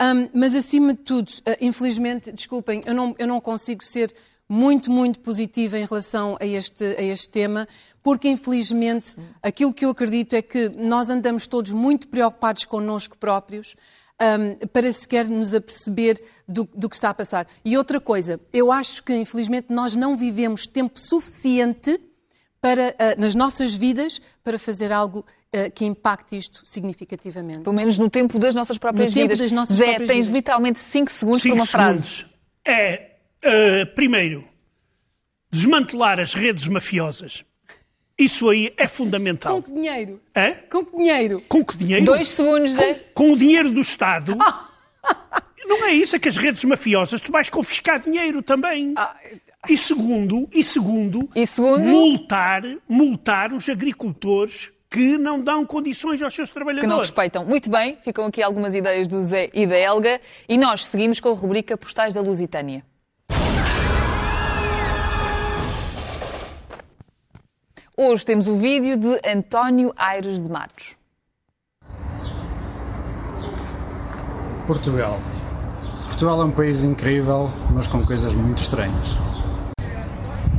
[0.00, 4.14] Hum, mas, acima de tudo, ah, infelizmente, desculpem, eu não, eu não consigo ser
[4.48, 7.66] muito, muito positiva em relação a este, a este tema,
[8.00, 13.74] porque infelizmente aquilo que eu acredito é que nós andamos todos muito preocupados connosco próprios
[14.22, 16.16] hum, para sequer nos aperceber
[16.46, 17.48] do, do que está a passar.
[17.64, 22.00] E outra coisa, eu acho que infelizmente nós não vivemos tempo suficiente
[22.60, 27.60] para, ah, nas nossas vidas para fazer algo ah, que impacte isto significativamente.
[27.60, 29.38] Pelo menos no tempo das nossas próprias No tempo vidas.
[29.38, 30.34] das nossas Zé, próprias tens vidas.
[30.36, 32.06] literalmente 5 segundos Cinco para uma frase.
[32.08, 32.36] segundos.
[32.64, 33.10] É,
[33.42, 34.44] eh, primeiro,
[35.50, 37.44] desmantelar as redes mafiosas.
[38.18, 39.56] Isso aí é fundamental.
[39.56, 40.20] Com que dinheiro?
[40.34, 40.54] Hã?
[40.70, 41.42] Com que dinheiro?
[41.48, 42.04] Com que dinheiro?
[42.06, 42.94] Dois segundos, Zé.
[43.12, 44.34] Com o dinheiro do Estado.
[45.66, 48.94] Não é isso, é que as redes mafiosas tu vais confiscar dinheiro também.
[49.68, 51.80] E segundo, e segundo, E segundo?
[51.80, 57.08] multar, multar os agricultores que não dão condições aos seus Que não trabalhadores.
[57.08, 57.44] respeitam.
[57.44, 60.20] Muito bem, ficam aqui algumas ideias do Zé e da Helga.
[60.48, 62.84] E nós seguimos com a rubrica Postais da Lusitânia.
[67.96, 70.96] Hoje temos o vídeo de António Aires de Matos.
[74.66, 75.18] Portugal.
[76.06, 79.25] Portugal é um país incrível, mas com coisas muito estranhas.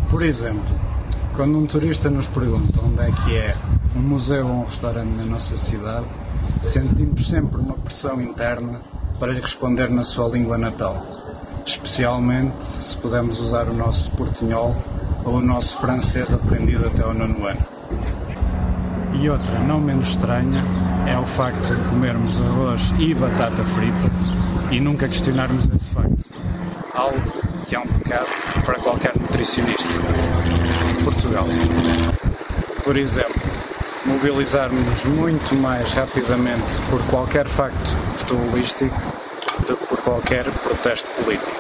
[0.09, 0.63] Por exemplo,
[1.35, 3.55] quando um turista nos pergunta onde é que é
[3.95, 6.05] um museu ou um restaurante na nossa cidade,
[6.63, 8.79] sentimos sempre uma pressão interna
[9.19, 11.05] para lhe responder na sua língua natal,
[11.65, 14.75] especialmente se pudermos usar o nosso portunhol
[15.25, 17.59] ou o nosso francês aprendido até ao nono ano.
[19.13, 20.63] E outra, não menos estranha,
[21.05, 24.09] é o facto de comermos arroz e batata frita
[24.71, 26.31] e nunca questionarmos esse facto.
[26.93, 28.30] Algo que é um pecado
[28.65, 29.89] para qualquer nutricionista.
[31.03, 31.45] Portugal.
[32.84, 33.41] Por exemplo,
[34.06, 38.95] mobilizarmos muito mais rapidamente por qualquer facto futebolístico
[39.67, 41.51] do que por qualquer protesto político.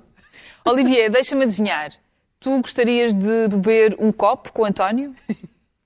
[0.63, 1.89] Olivier, deixa-me adivinhar.
[2.39, 5.15] Tu gostarias de beber um copo com o António?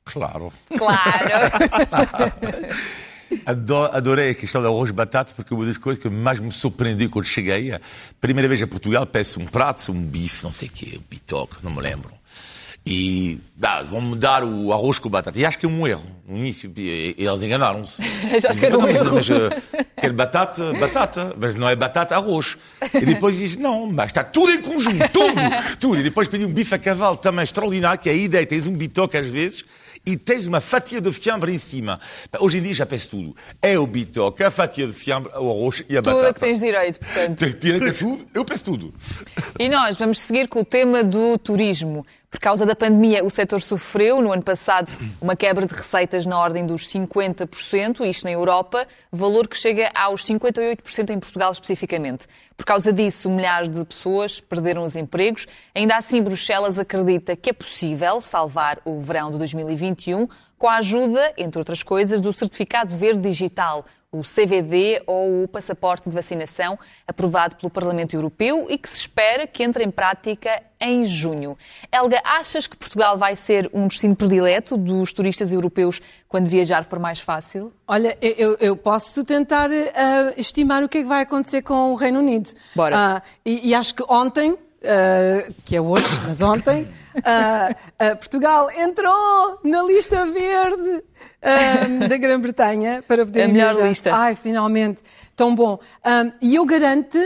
[0.04, 0.52] Claro.
[0.78, 1.00] Claro.
[3.46, 7.10] Ado- Adorei a questão do arroz batata, porque uma das coisas que mais me surpreendeu
[7.10, 7.80] quando cheguei, a
[8.20, 11.56] primeira vez a Portugal, peço um prato, um bife, não sei o quê, um bitoque,
[11.64, 12.12] não me lembro.
[12.86, 15.38] E ah, vão-me dar o arroz com batata.
[15.38, 16.06] E acho que é um erro.
[16.28, 18.02] No início, e- e eles enganaram-se.
[18.40, 19.16] Já acho que era um erro.
[19.16, 19.62] Mas, eh,
[20.00, 22.58] quero batata, batata, mas não é batata, arroz.
[22.94, 25.34] E depois diz, não, mas está tudo em conjunto, tudo,
[25.80, 26.00] tudo.
[26.00, 28.74] E depois pedi um bife a cavalo também extraordinário, que é a ideia, tens um
[28.74, 29.64] bitoque às vezes,
[30.06, 32.00] e tens uma fatia de fiambre em cima.
[32.40, 33.36] Hoje em dia já peço tudo.
[33.62, 36.34] É o bitoque, a fatia de fiambre, o arroz e a Tudo batata.
[36.34, 37.38] que tens direito, portanto.
[37.40, 38.94] Tem direito a tudo, eu peço tudo.
[39.60, 42.06] E nós vamos seguir com o tema do turismo.
[42.30, 46.38] Por causa da pandemia, o setor sofreu no ano passado uma quebra de receitas na
[46.38, 52.28] ordem dos 50%, isto na Europa, valor que chega aos 58% em Portugal especificamente.
[52.56, 55.48] Por causa disso, milhares de pessoas perderam os empregos.
[55.74, 61.34] Ainda assim, Bruxelas acredita que é possível salvar o verão de 2021 com a ajuda,
[61.38, 67.56] entre outras coisas, do Certificado Verde Digital, o CVD ou o Passaporte de Vacinação, aprovado
[67.56, 71.58] pelo Parlamento Europeu e que se espera que entre em prática em junho.
[71.92, 76.98] Helga, achas que Portugal vai ser um destino predileto dos turistas europeus quando viajar for
[76.98, 77.72] mais fácil?
[77.88, 81.96] Olha, eu, eu posso tentar ah, estimar o que é que vai acontecer com o
[81.96, 82.52] Reino Unido.
[82.76, 82.96] Bora.
[82.98, 86.88] Ah, e, e acho que ontem, ah, que é hoje, mas ontem,
[87.24, 91.04] ah, ah, Portugal entrou na lista verde
[91.42, 93.88] ah, da Grã-Bretanha para poder A melhor viajar.
[93.90, 94.16] lista.
[94.16, 95.02] Ai, finalmente,
[95.36, 95.80] tão bom.
[96.04, 97.18] Ah, e eu garanto,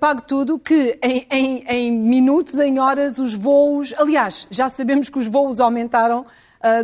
[0.00, 3.92] pago tudo, que em, em- em minutos, em horas, os voos.
[3.98, 6.24] Aliás, já sabemos que os voos aumentaram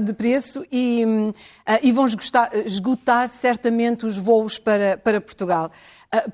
[0.03, 1.03] de preço e,
[1.83, 5.71] e vão esgotar, esgotar certamente os voos para, para Portugal.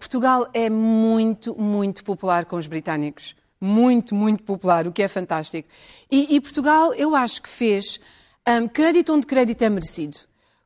[0.01, 3.36] Portugal é muito, muito popular com os britânicos.
[3.61, 5.69] Muito, muito popular, o que é fantástico.
[6.11, 7.99] E, e Portugal, eu acho que fez
[8.47, 10.19] hum, crédito onde crédito é merecido.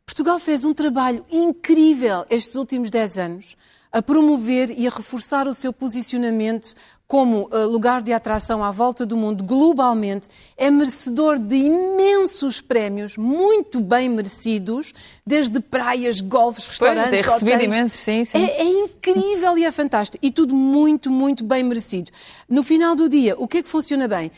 [0.04, 3.56] Portugal fez um trabalho incrível estes últimos 10 anos
[3.92, 6.74] a promover e a reforçar o seu posicionamento
[7.10, 10.28] como eh, lugar de atração à volta do mundo globalmente.
[10.56, 14.94] É merecedor de imensos prémios, muito bem merecidos,
[15.26, 17.74] desde praias, golfes, restaurantes, tem recebido hotéis.
[17.74, 18.38] imensos, sim, sim.
[18.38, 20.24] É, é incrível e é fantástico.
[20.24, 22.12] E tudo muito, muito bem merecido.
[22.48, 24.30] No final do dia, o que é que funciona bem?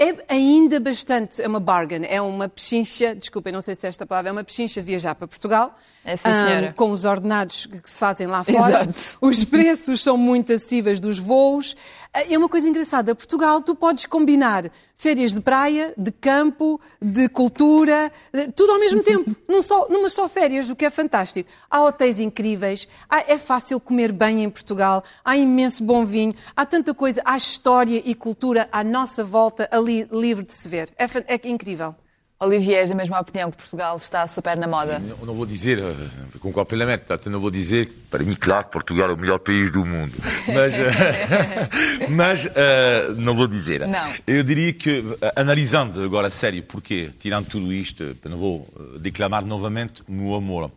[0.00, 4.06] É ainda bastante, é uma bargain, é uma pechincha, desculpem, não sei se é esta
[4.06, 5.76] palavra, é uma pechincha viajar para Portugal.
[6.04, 6.72] É, sim, senhora.
[6.72, 8.82] com os ordenados que se fazem lá fora.
[8.82, 9.18] Exato.
[9.20, 11.74] Os preços são muito acessíveis dos voos.
[12.12, 13.14] É uma coisa engraçada.
[13.14, 19.02] Portugal, tu podes combinar férias de praia, de campo, de cultura, de- tudo ao mesmo
[19.02, 21.48] tempo, num só, numa só férias, o que é fantástico.
[21.70, 26.66] Há hotéis incríveis, há- é fácil comer bem em Portugal, há imenso bom vinho, há
[26.66, 30.90] tanta coisa, há história e cultura à nossa volta ali livre de se ver.
[30.98, 31.94] É, é incrível.
[32.40, 35.02] Olivier, da mesma opinião que Portugal está super na moda?
[35.08, 39.10] Eu não vou dizer, eh, concordo plenamente, portanto, não vou dizer, para mim, claro, Portugal
[39.10, 40.12] é o melhor país do mundo.
[40.46, 43.88] Mas, eh, mas uh, não vou dizer.
[43.88, 44.14] Não.
[44.24, 45.02] Eu diria que,
[45.34, 48.68] analisando agora a sério, porquê, tirando tudo isto, não vou
[49.00, 50.70] declamar novamente o meu amor.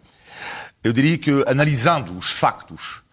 [0.83, 3.03] Eu diria que, analisando os factos,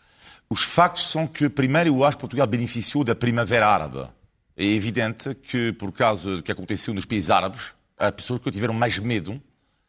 [0.48, 4.08] os factos são que, primeiro, eu acho que Portugal beneficiou da Primavera Árabe.
[4.56, 8.74] É evidente que, por causa do que aconteceu nos países árabes, há pessoas que tiveram
[8.74, 9.40] mais medo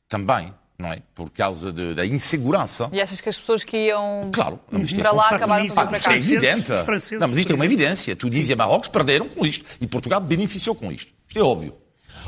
[0.08, 1.02] também, não é?
[1.14, 2.90] Por causa de, da insegurança.
[2.92, 5.88] E achas que as pessoas que iam claro, não, isto para lá acabaram por vir
[5.88, 6.14] para cá?
[6.14, 6.72] É evidente.
[7.20, 8.16] Não, mas isto é uma evidência.
[8.16, 9.66] Tunísia e Marrocos perderam com isto.
[9.80, 11.12] E Portugal beneficiou com isto.
[11.28, 11.76] Isto é óbvio.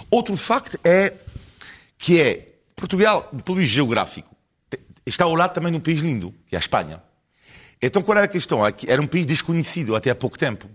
[0.10, 1.14] Outro facto é
[1.98, 4.36] que é Portugal, do ponto de vista geográfico,
[5.06, 7.02] está ao lado também de um país lindo, que é a Espanha.
[7.82, 8.60] Então qual era a questão?
[8.88, 10.70] Era um país desconhecido até há pouco tempo.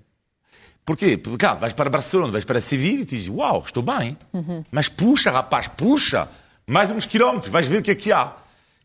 [0.87, 1.18] Porquê?
[1.18, 4.16] Porque, claro, vais para Barcelona, vais para Sevilha e dizes, uau, estou bem.
[4.33, 4.62] Uhum.
[4.70, 6.29] Mas puxa, rapaz, puxa.
[6.64, 8.33] Mais uns quilómetros, vais ver o que é que há.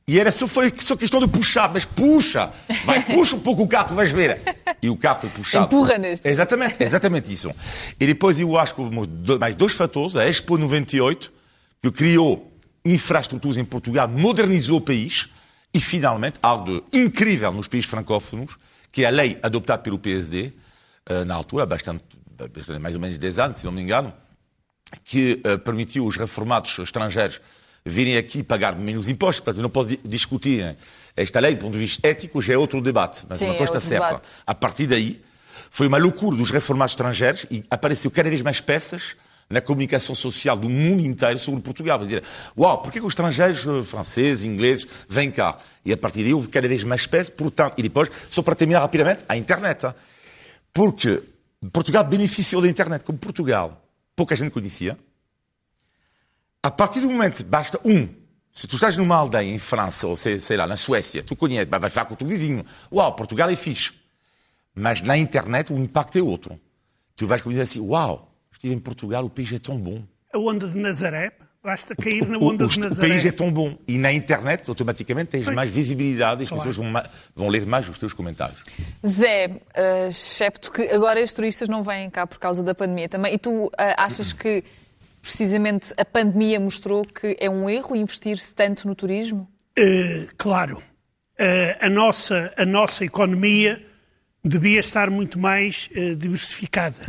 [0.07, 2.51] E era só, foi só questão de puxar, mas puxa,
[2.85, 4.41] vai, puxa um pouco o carro, vais ver.
[4.81, 5.65] E o carro foi puxado.
[5.65, 6.27] Empurra neste.
[6.27, 7.51] Exatamente, exatamente isso.
[7.99, 8.95] E depois eu acho que houve
[9.39, 10.15] mais dois fatores.
[10.15, 11.31] A Expo 98,
[11.83, 12.51] que criou
[12.83, 15.29] infraestruturas em Portugal, modernizou o país,
[15.71, 18.57] e finalmente, algo de incrível nos países francófonos,
[18.91, 20.51] que é a lei adoptada pelo PSD,
[21.25, 22.03] na altura, bastante,
[22.79, 24.13] mais ou menos 10 anos, se não me engano,
[25.03, 27.39] que uh, permitiu os reformados estrangeiros
[27.85, 29.39] virem aqui pagar menos impostos.
[29.39, 30.75] Portanto, eu não posso discutir
[31.15, 33.25] esta lei do ponto de vista ético, já é outro debate.
[33.27, 34.07] Mas Sim, uma coisa é está certa.
[34.07, 34.29] Debate.
[34.45, 35.21] A partir daí,
[35.69, 39.15] foi uma loucura dos reformados estrangeiros e apareceu cada vez mais peças
[39.49, 41.97] na comunicação social do mundo inteiro sobre Portugal.
[41.97, 42.23] Para dizer,
[42.57, 45.57] uau, porquê que os estrangeiros eh, franceses, ingleses, vêm cá?
[45.83, 48.79] E a partir daí houve cada vez mais peças, portanto, e depois, só para terminar
[48.79, 49.87] rapidamente, a internet.
[50.73, 51.23] Porque
[51.71, 53.81] Portugal beneficiou da internet como Portugal
[54.15, 54.97] pouca gente conhecia.
[56.61, 58.07] A partir do momento, basta um.
[58.53, 61.67] Se tu estás numa aldeia em França ou sei, sei lá, na Suécia, tu conheces,
[61.67, 62.65] vais falar com o teu vizinho.
[62.91, 63.93] Uau, Portugal é fixe.
[64.75, 66.59] Mas na internet o impacto é outro.
[67.15, 70.03] Tu vais dizer assim, uau, estive em Portugal, o país é tão bom.
[70.33, 73.07] A onda de Nazaré, Basta cair na onda o, de Nazaré.
[73.07, 73.77] O país é tão bom.
[73.87, 76.63] E na internet, automaticamente, tens mais visibilidade e as claro.
[76.63, 77.03] pessoas vão,
[77.35, 78.59] vão, ler mais os teus comentários.
[79.05, 83.35] Zé, uh, excepto que agora os turistas não vêm cá por causa da pandemia também.
[83.35, 84.63] E tu uh, achas que
[85.21, 89.47] precisamente a pandemia mostrou que é um erro investir-se tanto no turismo?
[89.77, 90.81] Uh, claro.
[91.79, 93.85] a, nossa, a nossa economia
[94.43, 97.05] devia estar muito mais diversificada.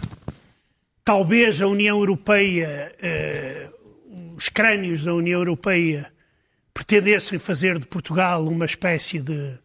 [1.03, 2.93] Talvez a União Europeia
[4.37, 6.13] os crânios da União Europeia
[6.73, 9.59] pretendessem fazer de Portugal uma espécie de,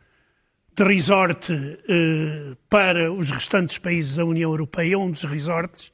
[0.75, 5.91] de resort eh, para os restantes países da União Europeia, um dos resorts,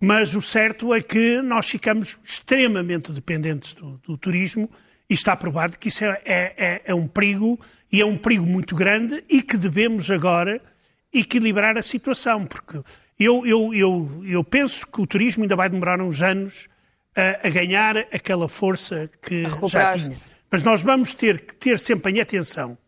[0.00, 4.70] mas o certo é que nós ficamos extremamente dependentes do, do turismo
[5.08, 7.58] e está provado que isso é, é, é, é um perigo
[7.90, 10.60] e é um perigo muito grande e que devemos agora
[11.12, 12.82] equilibrar a situação, porque
[13.18, 16.68] eu, eu, eu, eu penso que o turismo ainda vai demorar uns anos
[17.16, 20.16] a, a ganhar aquela força que já tinha.
[20.50, 22.78] Mas nós vamos ter que ter sempre em atenção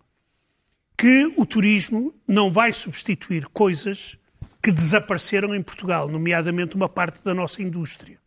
[0.97, 4.19] que o turismo não vai substituir coisas
[4.63, 8.19] que desapareceram em Portugal, nomeadamente uma parte da nossa indústria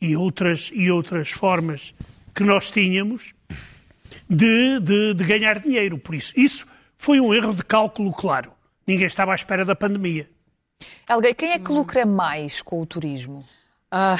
[0.00, 1.94] e outras, e outras formas
[2.34, 3.32] que nós tínhamos
[4.28, 5.98] de, de, de ganhar dinheiro.
[5.98, 6.66] Por isso, isso
[6.96, 8.52] foi um erro de cálculo claro.
[8.86, 10.28] Ninguém estava à espera da pandemia.
[11.08, 13.44] Alguém, quem é que lucra mais com o turismo?
[13.96, 14.16] Ah,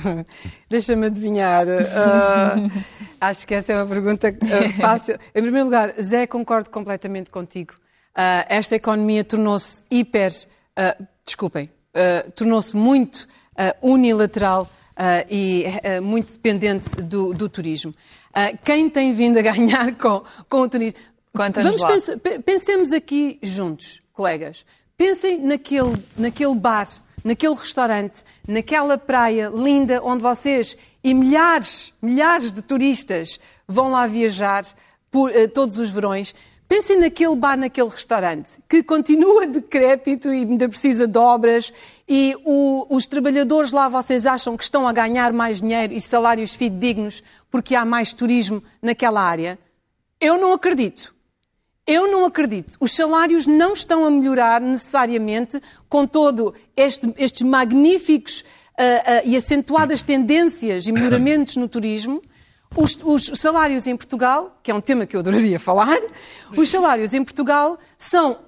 [0.70, 1.66] Deixa-me adivinhar.
[1.68, 2.82] Uh,
[3.20, 5.18] acho que essa é uma pergunta uh, fácil.
[5.34, 7.74] Em primeiro lugar, Zé, concordo completamente contigo.
[8.16, 10.32] Uh, esta economia tornou-se hiper.
[11.26, 11.68] desculpem,
[12.34, 13.28] tornou-se muito
[13.82, 14.66] unilateral
[15.28, 15.66] e
[16.02, 17.94] muito dependente do, do turismo.
[18.64, 20.98] quem tem vindo a ganhar com, com o turismo?
[21.34, 24.64] Vamos pense, pensemos aqui juntos, colegas.
[25.02, 26.86] Pensem naquele, naquele bar
[27.24, 34.62] naquele restaurante, naquela praia linda onde vocês e milhares, milhares de turistas vão lá viajar
[35.10, 36.32] por, uh, todos os verões.
[36.68, 41.72] Pensem naquele bar, naquele restaurante, que continua decrépito e ainda precisa de obras,
[42.08, 46.54] e o, os trabalhadores lá vocês acham que estão a ganhar mais dinheiro e salários
[46.54, 49.58] fidedignos porque há mais turismo naquela área?
[50.20, 51.12] Eu não acredito.
[51.86, 52.76] Eu não acredito.
[52.78, 59.36] Os salários não estão a melhorar necessariamente com todo este, estes magníficos uh, uh, e
[59.36, 62.22] acentuadas tendências e melhoramentos no turismo.
[62.76, 65.98] Os, os, salários em Portugal, que é um tema que eu adoraria falar,
[66.56, 68.38] os salários em Portugal são,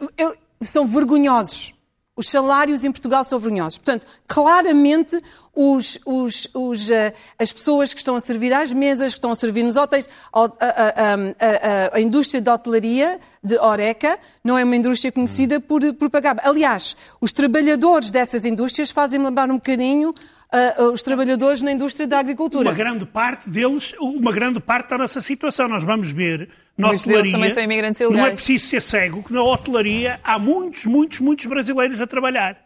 [0.00, 1.72] uh, são vergonhosos.
[2.20, 3.78] Os salários em Portugal são vergonhosos.
[3.78, 5.18] Portanto, claramente,
[5.56, 9.34] os, os, os, uh, as pessoas que estão a servir às mesas, que estão a
[9.34, 14.76] servir nos hotéis, a, a, a, a indústria de hotelaria, de Oreca, não é uma
[14.76, 16.36] indústria conhecida por, por pagar.
[16.42, 22.18] Aliás, os trabalhadores dessas indústrias fazem lembrar um bocadinho uh, os trabalhadores na indústria da
[22.18, 22.68] agricultura.
[22.68, 25.68] Uma grande parte deles, uma grande parte da nossa situação.
[25.68, 26.50] Nós vamos ver
[26.80, 27.22] na Muitos hotelaria.
[27.24, 28.34] deles também são imigrantes não é ilegais.
[28.34, 32.56] preciso ser cego, que na hotelaria há muitos, muitos, muitos brasileiros a trabalhar.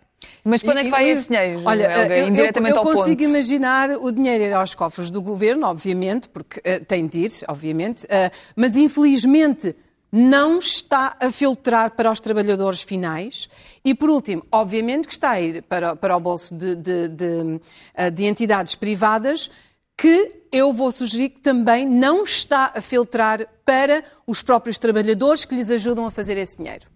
[0.43, 2.17] Mas para onde é que vai Eu- esse dinheiro, Olha, Helga?
[2.17, 3.23] eu, eu, eu consigo ponto.
[3.23, 8.07] imaginar o dinheiro ir aos cofres do governo, obviamente, porque eh, tem de ir, obviamente,
[8.09, 9.77] eh, mas infelizmente
[10.11, 13.49] não está a filtrar para os trabalhadores finais.
[13.85, 17.61] E, por último, obviamente que está a ir para, para o bolso de, de- de,
[17.95, 19.51] eh, de entidades privadas
[19.97, 25.55] que eu vou sugerir que também não está a filtrar para os próprios trabalhadores que
[25.55, 26.87] lhes ajudam a fazer esse dinheiro.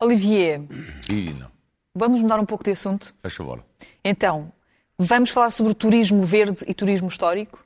[0.00, 0.60] Olivier,
[1.08, 1.50] E não,
[1.94, 3.14] vamos mudar um pouco de assunto?
[3.22, 3.64] faz favor.
[4.04, 4.52] Então,
[4.98, 7.64] vamos falar sobre turismo verde e turismo histórico?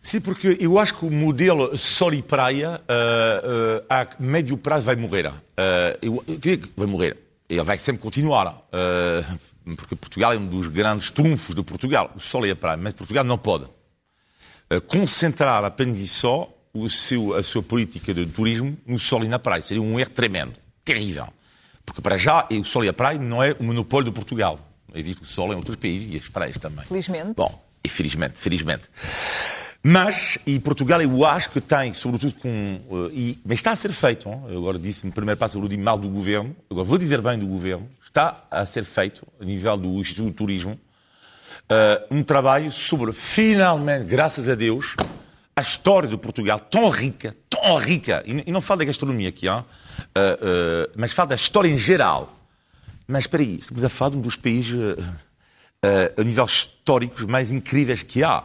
[0.00, 4.84] Sim, porque eu acho que o modelo sol e praia uh, uh, a médio prazo
[4.84, 5.26] vai morrer.
[5.28, 5.34] Uh,
[6.00, 6.24] eu,
[6.76, 7.16] vai morrer.
[7.48, 8.46] Ele vai sempre continuar.
[8.72, 12.76] uh, porque Portugal é um dos grandes trunfos de Portugal, o sol e a praia.
[12.76, 18.26] Mas Portugal não pode uh, concentrar apenas e só o seu, a sua política de
[18.26, 19.62] turismo no sol e na praia.
[19.62, 20.54] Seria um erro tremendo,
[20.84, 21.28] terrível.
[21.84, 24.58] Porque para já o sol e a praia não é o monopólio de Portugal.
[24.94, 26.84] Existe o sol em outros países e as praias também.
[26.84, 27.34] Felizmente.
[27.36, 28.84] Bom, e felizmente, felizmente.
[29.82, 32.48] Mas, e Portugal, eu acho que tem, sobretudo com.
[32.48, 34.28] eh, e, mas está a ser feito.
[34.28, 34.42] hein?
[34.48, 36.56] Eu agora disse no primeiro passo, eu disse mal do governo.
[36.68, 37.88] Agora vou dizer bem do governo.
[38.04, 40.76] Está a ser feito, a nível do Instituto do Turismo,
[41.68, 44.96] eh, um trabalho sobre, finalmente, graças a Deus,
[45.56, 48.22] a história de Portugal, tão rica, tão rica.
[48.26, 49.64] E, não falo da gastronomia aqui, hein?
[50.14, 52.32] Eh, eh, mas falo da história em geral.
[53.08, 55.02] Mas espera aí, estamos a falar de um dos países, eh,
[55.82, 58.44] eh, a nível históricos, mais incríveis que há.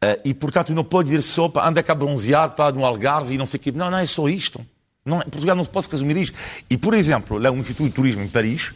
[0.00, 3.38] Eh, e, portanto, não pode ir só para andar cá bronzear, para no Algarve e
[3.38, 3.70] não sei o quê.
[3.70, 4.64] Não, não é só isto.
[5.04, 6.36] Não, Portugal não se pode resumir isto.
[6.70, 8.72] E, por exemplo, lá o Instituto de Turismo em Paris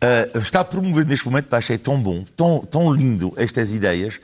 [0.00, 4.20] eh, está a promover neste momento, achei tão bom, tão, tão lindo estas ideias.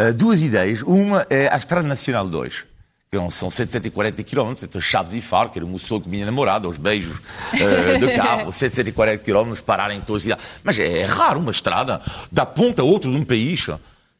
[0.00, 0.80] Eh, duas ideias.
[0.82, 2.64] Uma é a Estrada Nacional 2.
[3.12, 6.12] que não- São 740 km, entre Chaves e Faro, que era um sonho com a
[6.12, 7.18] minha namorada, aos beijos
[7.52, 10.38] eh, de carro, 740 km, pararem em todos os dias.
[10.62, 13.66] Mas é, é raro uma estrada da ponta a outra de um país.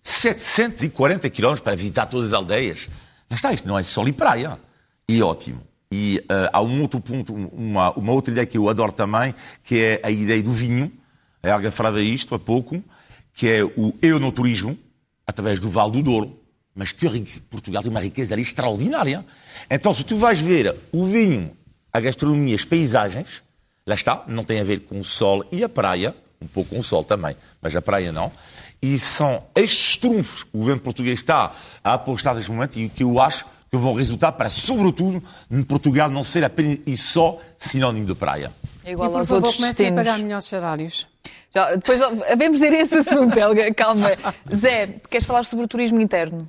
[0.03, 2.89] 740 km para visitar todas as aldeias.
[3.31, 4.59] Lá está, isto não é sol e praia.
[5.09, 5.61] E ótimo.
[5.93, 9.79] E eh, há um outro ponto, uma, uma outra ideia que eu adoro também, que
[9.79, 10.91] é a ideia do vinho.
[11.45, 12.83] A Helga falava isto há pouco,
[13.33, 14.77] que é o enoturismo,
[15.31, 16.37] através do Val do Douro.
[16.75, 19.25] Mas que Portugal tem uma riqueza ali extraordinária.
[19.69, 21.51] Então, se tu vais ver o vinho,
[21.93, 23.43] a gastronomia, as paisagens,
[23.87, 26.79] lá está, não tem a ver com o sol e a praia, um pouco com
[26.81, 28.31] o sol também, mas a praia não.
[28.81, 31.53] E são estes trunfos que o governo português está
[31.83, 36.09] a apostar neste momento e que eu acho que vão resultar para, sobretudo, em Portugal
[36.09, 38.53] não ser apenas e só sinónimo de praia.
[38.85, 39.97] É E, igual por aos favor, outros comecem a destinos.
[39.97, 41.07] pagar melhores salários.
[41.53, 44.09] Já, depois havemos de ir a esse assunto, Helga, calma.
[44.55, 46.49] Zé, queres falar sobre o turismo interno?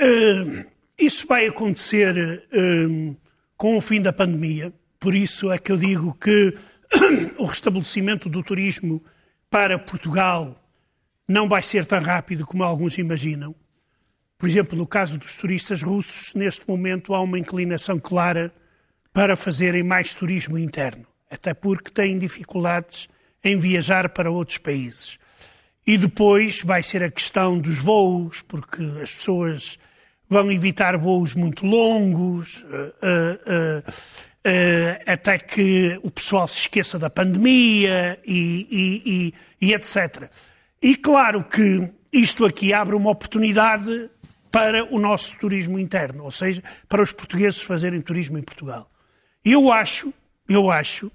[0.00, 0.64] Uh,
[0.98, 3.14] isso vai acontecer um,
[3.56, 4.72] com o fim da pandemia.
[4.98, 6.54] Por isso é que eu digo que
[7.38, 9.02] o restabelecimento do turismo
[9.48, 10.60] para Portugal
[11.28, 13.54] não vai ser tão rápido como alguns imaginam.
[14.36, 18.52] Por exemplo, no caso dos turistas russos, neste momento há uma inclinação clara
[19.12, 23.08] para fazerem mais turismo interno, até porque têm dificuldades
[23.44, 25.18] em viajar para outros países.
[25.86, 29.78] E depois vai ser a questão dos voos, porque as pessoas
[30.28, 33.82] vão evitar voos muito longos, eh, eh,
[34.44, 39.02] eh, até que o pessoal se esqueça da pandemia e, e-
[39.60, 40.30] e- e etc.
[40.80, 44.08] E claro que isto aqui abre uma oportunidade
[44.50, 48.90] para o nosso turismo interno, ou seja, para os portugueses fazerem turismo em Portugal.
[49.44, 50.12] Eu acho,
[50.48, 51.10] eu acho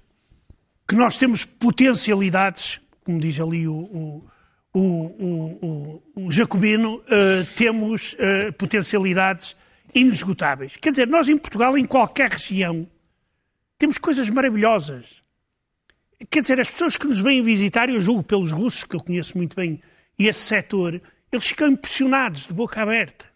[0.88, 4.24] que nós temos potencialidades, como diz ali o, o,
[4.72, 9.54] o, o- o- o Jacobino, eh, temos eh, potencialidades
[9.94, 10.76] inesgotáveis.
[10.76, 12.86] Quer dizer, nós em Portugal, em qualquer região,
[13.78, 15.22] temos coisas maravilhosas.
[16.30, 19.36] Quer dizer, as pessoas que nos vêm visitar, eu julgo pelos russos, que eu conheço
[19.36, 19.80] muito bem,
[20.18, 23.26] esse setor, eles ficam impressionados, de boca aberta.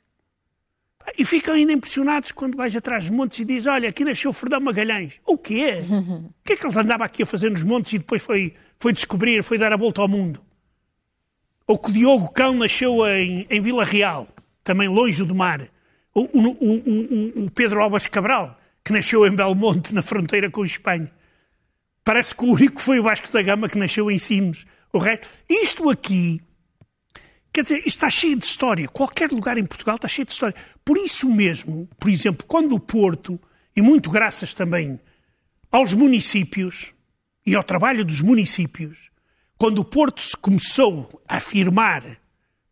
[1.19, 4.61] E ficam ainda impressionados quando vais atrás dos montes e dizes: Olha, aqui nasceu Ferdão
[4.61, 5.21] Magalhães.
[5.27, 5.77] O quê?
[5.91, 8.93] O que é que ele andava aqui a fazer nos montes e depois foi, foi
[8.93, 10.41] descobrir, foi dar a volta ao mundo?
[11.67, 14.29] Ou que o Diogo Cão nasceu em, em Vila Real,
[14.65, 15.69] também longe do mar.
[16.15, 20.63] O, o, o, o- o Pedro Albas Cabral, que nasceu em Belmonte, na fronteira com
[20.63, 21.11] a Espanha.
[22.05, 24.67] Parece que o único foi o Vasco da Gama que nasceu em Sines.
[24.93, 26.41] O resto, isto aqui,
[27.53, 28.89] quer dizer, isto está cheio de história.
[28.89, 30.57] Qualquer lugar em Portugal está cheio de história.
[30.85, 33.39] Por isso mesmo, por exemplo, quando o Porto,
[33.77, 34.99] e muito graças também
[35.71, 36.95] aos municípios
[37.45, 39.11] e ao trabalho dos municípios,
[39.59, 42.19] quando o Porto se começou a afirmar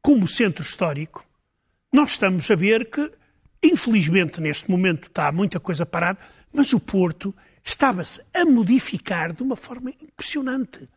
[0.02, 1.24] como centro histórico,
[1.92, 3.10] nós estamos a ver que,
[3.62, 6.20] infelizmente, neste momento está muita coisa parada,
[6.52, 10.88] mas o Porto estava-se a modificar de uma forma impressionante.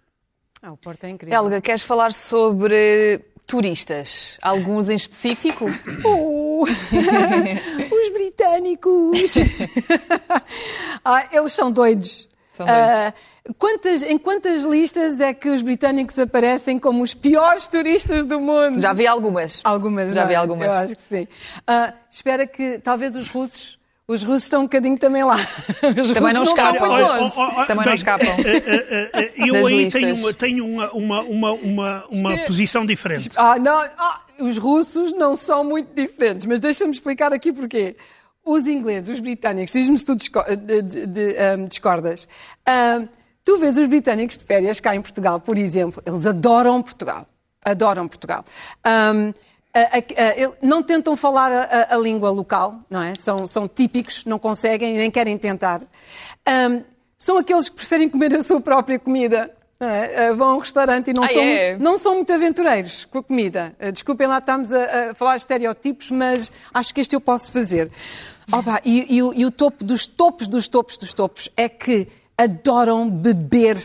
[0.61, 1.37] Ah, o Porto é incrível.
[1.37, 4.37] Helga, queres falar sobre turistas?
[4.41, 5.65] Alguns em específico?
[6.03, 9.35] Oh, os britânicos!
[11.03, 12.27] ah, eles são doidos.
[12.53, 12.83] São doidos.
[12.83, 13.13] Ah,
[13.57, 18.79] quantas, em quantas listas é que os britânicos aparecem como os piores turistas do mundo?
[18.79, 19.61] Já vi algumas.
[19.63, 20.37] Algumas, Já não vi é?
[20.37, 20.67] algumas.
[20.67, 21.27] Eu acho que sim.
[21.67, 23.77] Ah, espera que talvez os russos.
[24.05, 25.35] Os russos estão um bocadinho também lá.
[26.01, 26.89] Os Também russos não estão escapam.
[26.89, 27.21] Olha.
[27.23, 28.27] Oh, oh, oh, Também não escapam.
[28.27, 30.01] eh, eh, eh, Eu Das aí listas.
[30.01, 30.91] tenho, uma, tenho uma,
[31.21, 33.29] uma, uma, uma, posição diferente.
[33.37, 37.95] Ah, não, ah, os russos não são muito diferentes, mas deixa-me explicar aqui porquê.
[38.45, 42.27] Os ingleses, os britânicos, diz-me se tu ahm, discordas.
[43.45, 47.25] Tu vês os britânicos de férias cá em Portugal, por exemplo, eles adoram Portugal.
[47.63, 48.43] Adoram Portugal.
[48.85, 49.33] Ele-
[50.61, 53.15] não tentam falar a, a- língua local, não é?
[53.15, 55.81] São, são típicos, não conseguem, nem querem tentar.
[56.45, 56.81] Ahm,
[57.17, 59.49] são aqueles que preferem comer a sua própria comida.
[59.79, 60.27] é?
[60.27, 61.77] Ah, vão a um restaurante e não Ah, são, é?
[61.77, 63.73] não são muito aventureiros com a comida.
[63.81, 67.51] Uh, Desculpem lá, estamos a, a falar de estereótipos, mas acho que este eu posso
[67.51, 67.89] fazer.
[68.51, 72.07] Opa, e, e e o topo dos topos dos topos dos topos é que
[72.37, 73.77] adoram beber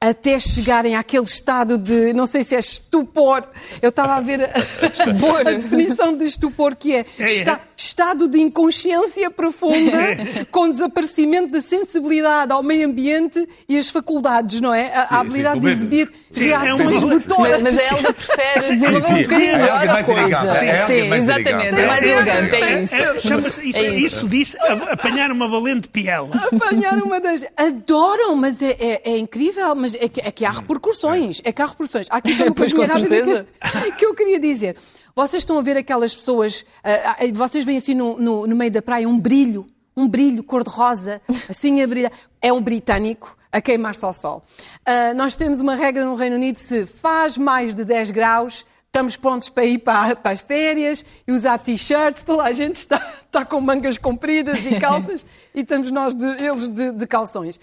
[0.00, 3.44] até chegarem àquele estado de, não sei se é estupor.
[3.82, 5.40] Eu estava a ver a, Estupor.
[5.40, 7.24] a definição de estupor, que é, É, é.
[7.24, 9.96] esta- estado de inconsciência profunda
[10.50, 14.92] com desaparecimento da sensibilidade ao meio ambiente e as faculdades, não é?
[14.92, 17.62] A, a Sim, habilidade sim, de exibir Sim, reações é uma- motoras.
[17.62, 19.14] Mas, mas a Helga prefere desenvolver sim.
[19.14, 20.20] um bocadinho É melhor a mais coisa.
[20.20, 21.80] elegante, é Sim, mais exatamente.
[21.80, 22.94] É mais É, elegante, é É, isso.
[22.94, 24.06] é, chama-se- isso, É isso.
[24.16, 24.56] isso diz
[24.90, 26.30] apanhar uma valente piela.
[26.52, 27.46] apanhar uma das.
[27.56, 31.40] Adoram, mas é, é- é incrível, mas é que, é que há repercussões.
[31.44, 32.06] É que há repercussões.
[32.10, 33.46] Há aqui só uma Pois, coisa com rápida certeza.
[33.84, 34.74] que, que eu queria dizer.
[35.18, 38.80] Vocês estão a ver aquelas pessoas, ah, vocês veem assim no, no- no meio da
[38.80, 39.66] praia um brilho,
[39.96, 42.12] um brilho cor-de-rosa, assim a brilhar.
[42.40, 44.44] É um britânico a queimar-se ao sol.
[44.86, 49.16] Ah, nós temos uma regra no Reino Unido: se faz mais de 10 graus, estamos
[49.16, 53.44] prontos para ir para, para as férias e usar t-shirts, toda a gente está, está
[53.44, 57.58] com mangas compridas e calças e estamos nós, de, eles de, de calções.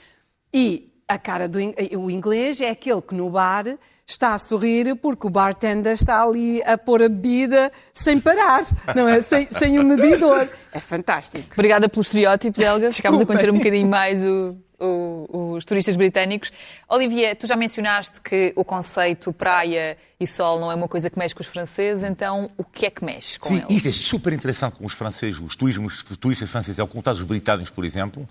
[0.53, 3.65] E a cara do in- o inglês é aquele que no bar
[4.07, 8.63] está a sorrir porque o bartender está ali a pôr a bebida sem parar,
[8.95, 9.21] não é?
[9.21, 10.47] Sem, sem o medidor.
[10.71, 11.47] É fantástico.
[11.53, 12.91] Obrigada pelos estereótipos, Helga.
[12.91, 16.51] Ficámos a conhecer um bocadinho mais o- o- os turistas britânicos.
[16.89, 21.17] Olivia, tu já mencionaste que o conceito praia e sol não é uma coisa que
[21.17, 23.69] mexe com os franceses, então o que é que mexe com Sim, eles?
[23.77, 27.27] isto é super interessante com os franceses, os turismos, os turistas franceses, ao contrário dos
[27.27, 28.27] britânicos, por exemplo,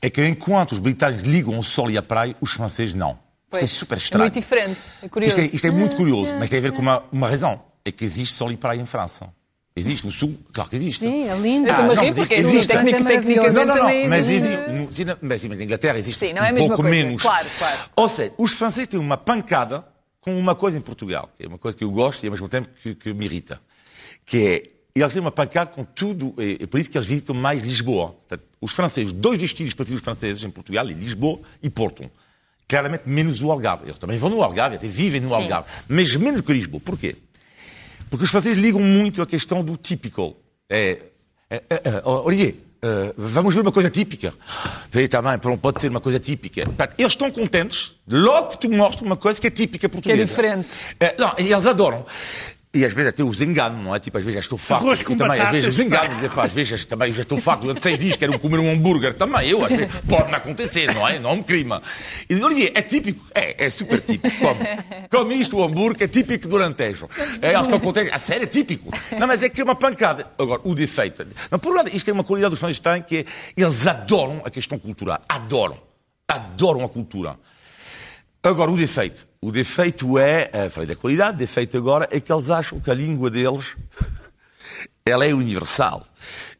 [0.00, 3.18] é que enquanto os britânicos ligam o sol e a praia, os franceses não.
[3.48, 4.24] Pois, isto é super É estranho.
[4.24, 5.38] muito diferente, é curioso.
[5.40, 7.62] Isto é, isto é muito curioso, mas tem a ver com uma, uma razão.
[7.84, 9.32] É que existe sol e praia em França.
[9.78, 10.34] Existe no sul?
[10.54, 11.00] Claro que existe.
[11.00, 11.68] Sim, é lindo.
[11.68, 12.68] Eu estou-me a rir mas porque assim, existe.
[12.68, 13.54] tecnic- é tecnicamente.
[13.54, 14.56] Não, não, não, mas existe.
[14.72, 17.04] no- sim, Mas sim, na Inglaterra existe Sim, não é a um mesma pouco coisa.
[17.04, 17.22] menos.
[17.22, 17.78] Claro, claro.
[17.94, 19.86] Ou seja, os franceses têm uma pancada
[20.22, 22.48] com uma coisa em Portugal, que é uma coisa que eu gosto e ao mesmo
[22.48, 23.60] tempo que, que me irrita,
[24.24, 24.62] que é,
[24.94, 28.12] eles têm uma pancada com tudo, é, é por isso que eles visitam mais Lisboa.
[28.12, 32.10] Portanto, os franceses, dois destinos preferidos franceses em Portugal, é Lisboa e Porto.
[32.68, 33.84] Claramente menos o Algarve.
[33.84, 35.34] Eles também vão no Algarve, até vivem no Sim.
[35.42, 35.68] Algarve.
[35.86, 36.80] Mas menos que Lisboa.
[36.84, 37.14] Porquê?
[38.10, 40.36] Porque os franceses ligam muito à questão do typical.
[40.68, 40.98] É,
[41.50, 44.32] é, é, é, Olivier, eh, vamos ver uma coisa típica.
[45.10, 46.64] Também, não pode ser uma coisa típica.
[46.64, 50.24] Portanto, eles estão contentes logo que tu mostras uma coisa que é típica portuguesa.
[50.24, 50.68] diferente.
[51.00, 52.06] Eh, não, eles adoram.
[52.76, 53.98] E às vezes até os enganam, não é?
[53.98, 54.84] Tipo, às vezes já estou farto.
[54.84, 55.84] Arroz com também, às vezes os
[56.34, 57.62] pá, Às vezes também já estou farto.
[57.62, 59.48] Durante seis dias quero comer um hambúrguer também.
[59.48, 61.18] Eu, às vezes, pode-me acontecer, não é?
[61.18, 61.80] Não é um crime.
[62.28, 63.24] E diz, Olivier, é típico?
[63.34, 64.36] É, é super típico.
[64.38, 64.60] Come,
[65.10, 67.08] come isto, o hambúrguer, é típico do Alentejo.
[67.40, 68.12] É, eles estão contentes.
[68.12, 68.92] A sério, é típico.
[69.18, 70.26] Não, mas é que é uma pancada.
[70.38, 71.26] Agora, o defeito.
[71.50, 73.24] Não, por um lado, isto é uma qualidade dos têm, que é,
[73.56, 75.20] eles adoram a questão cultural.
[75.28, 75.78] Adoram.
[76.28, 77.38] Adoram a cultura.
[78.42, 79.26] Agora, o defeito.
[79.40, 82.94] O defeito é, falei da qualidade, o defeito agora é que eles acham que a
[82.94, 83.76] língua deles,
[85.04, 86.04] ela é universal.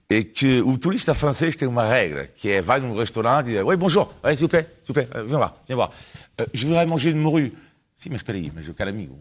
[0.09, 3.65] É que o turista francês tem uma regra, que é, vai num restaurante e diz,
[3.65, 5.91] oi, bonjour, eh, s'il vous plaît, s'il vous plaît, voir, viens voir.
[6.39, 7.53] Eh, je voudrais manger de morue.
[7.97, 9.19] Sim, mas espera aí, mas eu quero amigo.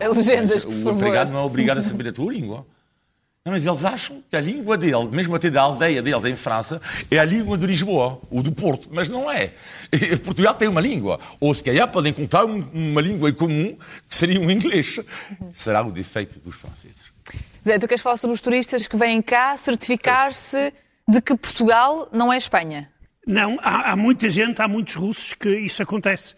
[0.00, 0.94] É legendas, por O favor.
[0.94, 2.66] empregado não é obrigado a saber a tua língua.
[3.46, 6.80] Não, mas eles acham que a língua dele, mesmo até da aldeia deles em França,
[7.10, 9.52] é a língua de Lisboa, ou do Porto, mas não é.
[10.24, 11.20] Portugal tem uma língua.
[11.38, 13.76] Ou se calhar podem encontrar uma língua em comum,
[14.08, 14.98] que seria o inglês.
[15.52, 17.04] Será o defeito dos franceses.
[17.62, 20.72] Zé, tu queres falar sobre os turistas que vêm cá certificar-se
[21.06, 22.90] de que Portugal não é Espanha?
[23.26, 26.34] Não, há, há, muita gente, há muitos russos que isso acontece.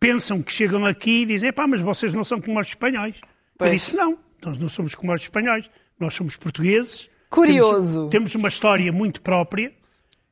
[0.00, 3.20] Pensam que chegam aqui e dizem, pá, mas vocês não são como os espanhóis.
[3.56, 3.70] Pois.
[3.70, 5.70] Eu disse, não, nós não somos como os espanhóis.
[6.02, 7.08] Nós somos portugueses.
[7.30, 8.08] Curioso.
[8.08, 9.72] Temos, temos uma história muito própria.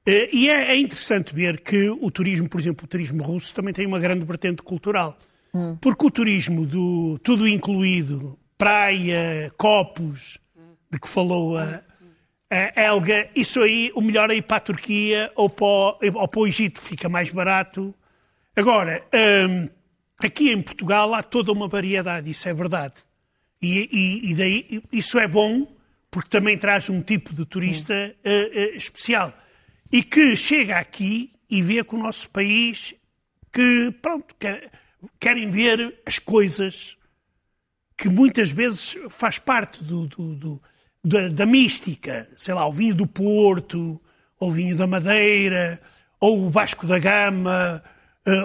[0.06, 3.72] Uh, e é, é, interessante ver que o turismo, por exemplo, o turismo russo também
[3.72, 5.16] tem uma grande vertente cultural.
[5.54, 5.76] Hum.
[5.80, 10.38] Porque o turismo do tudo incluído, praia, copos,
[10.90, 11.82] de que falou a,
[12.50, 16.28] a Helga, isso aí, o melhor é ir para a Turquia ou para o, ou
[16.28, 17.94] para o Egito, fica mais barato.
[18.56, 19.00] Agora,
[19.48, 19.68] um,
[20.22, 22.94] aqui em Portugal há toda uma variedade, isso é verdade.
[23.62, 25.66] E, e, e daí isso é bom
[26.10, 29.32] porque também traz um tipo de turista uh, uh, especial.
[29.92, 32.94] E que chega aqui e vê que o nosso país
[33.52, 34.70] que pronto quer,
[35.18, 36.96] querem ver as coisas
[37.96, 40.62] que muitas vezes faz parte do, do, do
[41.02, 44.00] da, da, mística, sei lá, o vinho do Porto,
[44.38, 45.80] ou o vinho da Madeira,
[46.18, 47.82] ou o Vasco da Gama,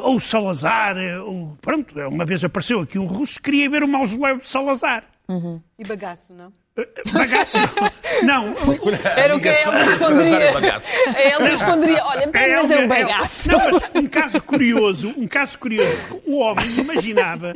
[0.03, 3.87] ou Salazar, uh, ou, pronto, uma vez apareceu aqui um russo que queria ver o
[3.87, 5.03] mausoléu de Salazar.
[5.27, 5.61] Uhum.
[5.77, 6.53] E bagaço, não?
[7.13, 7.57] Bagaço?
[8.23, 8.53] não.
[9.15, 10.51] Era o que ele responderia.
[11.17, 13.51] Ele responderia, olha, é, mas é um bagaço.
[13.51, 17.55] Não, mas um caso curioso, um caso curioso, o homem imaginava,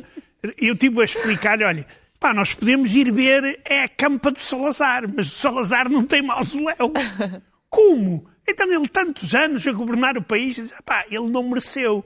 [0.58, 1.86] eu tive a explicar-lhe, olha,
[2.20, 6.22] pá, nós podemos ir ver é a campa do Salazar, mas o Salazar não tem
[6.22, 6.94] mausoléu.
[7.70, 8.29] Como?
[8.50, 12.04] Então ele tantos anos a governar o país, diz, pá, ele não mereceu.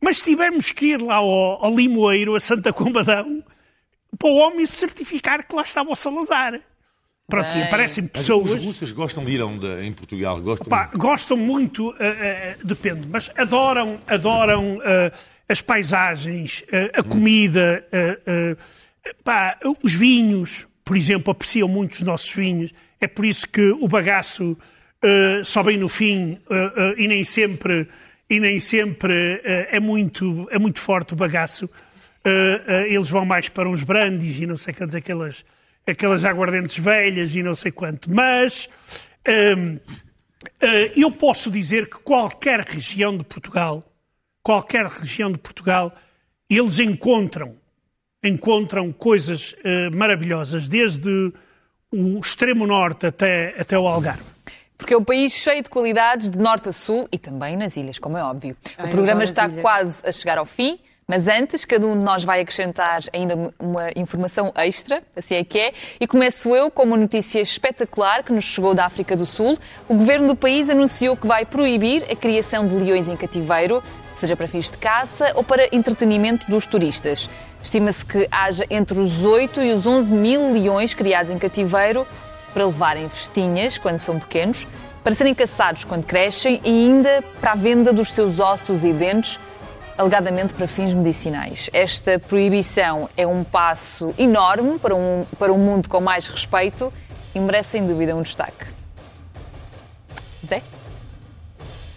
[0.00, 3.42] Mas tivemos que ir lá ao, ao Limoeiro, a Santa Combadão,
[4.18, 6.60] para o homem certificar que lá estava o Salazar.
[7.28, 7.64] Pronto, Bem.
[7.64, 8.52] aparecem pessoas.
[8.52, 10.40] Os russos gostam de ir onde, em Portugal?
[10.40, 15.12] Gostam, Opa, gostam muito, uh, uh, depende, mas adoram, adoram uh,
[15.48, 17.84] as paisagens, a comida,
[19.22, 22.72] pá, os vinhos, por exemplo, apreciam muito os nossos vinhos.
[23.00, 24.58] É por isso que o bagaço
[25.02, 27.88] uh, só vem no fim uh, uh, e nem sempre,
[28.28, 31.68] e nem sempre é, muito, é muito forte o bagaço.
[32.88, 35.44] eles vão mais para uns brandes e não sei quantas, aquelas,
[35.86, 38.12] aquelas aguardentes velhas e não sei quanto.
[38.12, 38.68] Mas
[39.24, 39.76] ehm,
[40.96, 43.84] eu posso dizer que qualquer região de Portugal,
[44.42, 45.94] qualquer região de Portugal,
[46.50, 47.54] eles encontram
[48.24, 49.54] encontram coisas
[49.92, 51.32] maravilhosas, desde
[51.92, 54.35] o extremo norte até, até o Algarve.
[54.76, 57.98] Porque é um país cheio de qualidades de norte a sul e também nas ilhas,
[57.98, 58.56] como é óbvio.
[58.78, 60.78] O programa está quase a chegar ao fim.
[61.08, 65.56] Mas antes, cada um de nós vai acrescentar ainda uma informação extra, assim é que
[65.56, 69.56] é, e começo eu com uma notícia espetacular que nos chegou da África do Sul.
[69.88, 73.80] O governo do país anunciou que vai proibir a criação de leões em cativeiro,
[74.16, 77.30] seja para fins de caça ou para entretenimento dos turistas.
[77.62, 82.04] Estima-se que haja entre os 8 e os 11 mil leões criados em cativeiro
[82.56, 84.66] para levarem festinhas quando são pequenos,
[85.04, 89.38] para serem caçados quando crescem e ainda para a venda dos seus ossos e dentes
[89.98, 91.68] alegadamente para fins medicinais.
[91.70, 96.90] Esta proibição é um passo enorme para um, para um mundo com mais respeito
[97.34, 98.64] e merece sem dúvida um destaque.
[100.46, 100.62] Zé?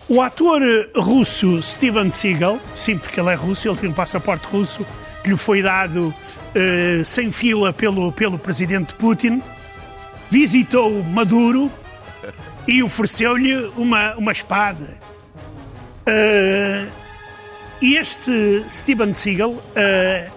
[0.09, 0.61] O ator
[0.93, 4.85] russo Steven Seagal, sim, porque ele é russo, ele tem um passaporte russo
[5.23, 9.41] que lhe foi dado uh, sem fila pelo, pelo presidente Putin,
[10.29, 11.71] visitou Maduro
[12.67, 14.97] e ofereceu-lhe uma, uma espada.
[16.07, 16.91] Uh,
[17.81, 20.31] este Steven Seagal uh,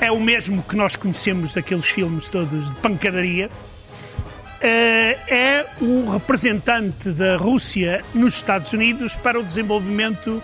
[0.00, 3.48] é o mesmo que nós conhecemos daqueles filmes todos de pancadaria.
[3.48, 10.42] Uh, é o representante da Rússia nos Estados Unidos para o desenvolvimento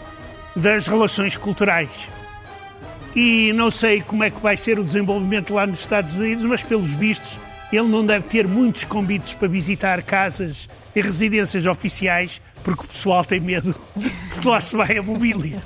[0.55, 1.91] das relações culturais.
[3.17, 6.63] E não sei como é que vai ser o desenvolvimento lá nos Estados Unidos, mas
[6.63, 7.39] pelos vistos
[7.73, 13.25] ele não deve ter muitos convites para visitar casas e residências oficiais, porque o pessoal
[13.25, 13.75] tem medo
[14.41, 15.61] que lá se vai a mobília.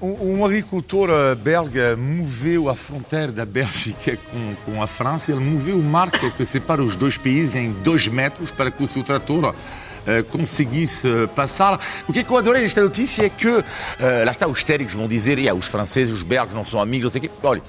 [0.00, 5.78] Um, agricultor eh, belga moveu a fronteira da Bélgica com, com a França, ele moveu
[5.78, 9.54] o marco que separa os dois países em dois metros para que o seu trator
[10.06, 11.80] uh, conseguisse passar.
[12.08, 13.64] O que, é que eu adorei nesta notícia é que, uh,
[14.24, 17.10] lá está, os histéricos vão dizer, yeah, os franceses, os belgas não são amigos, não
[17.10, 17.30] sei o quê.
[17.42, 17.62] Olha,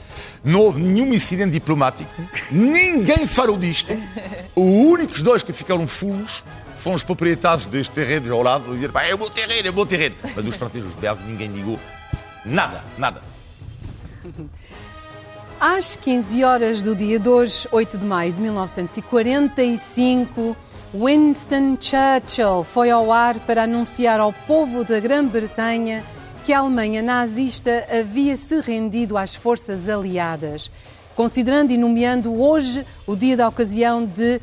[0.44, 2.10] não houve nenhum incidente diplomático,
[2.52, 3.94] ninguém falou disto.
[4.56, 6.44] Os únicos dois que ficaram fulos
[6.78, 9.86] foram os proprietários deste terreno ao lado, dizer, é o meu terreno, é o meu
[9.86, 10.16] terreno.
[10.36, 11.78] Mas os franceses, os belgas, ninguém ligou
[12.46, 13.22] nada, nada.
[15.60, 20.56] Às 15 horas do dia de hoje, 8 de maio de 1945,
[20.94, 26.02] Winston Churchill foi ao ar para anunciar ao povo da Grã-Bretanha
[26.46, 30.72] que a Alemanha nazista havia se rendido às forças aliadas,
[31.14, 34.42] considerando e nomeando hoje o dia da ocasião de uh,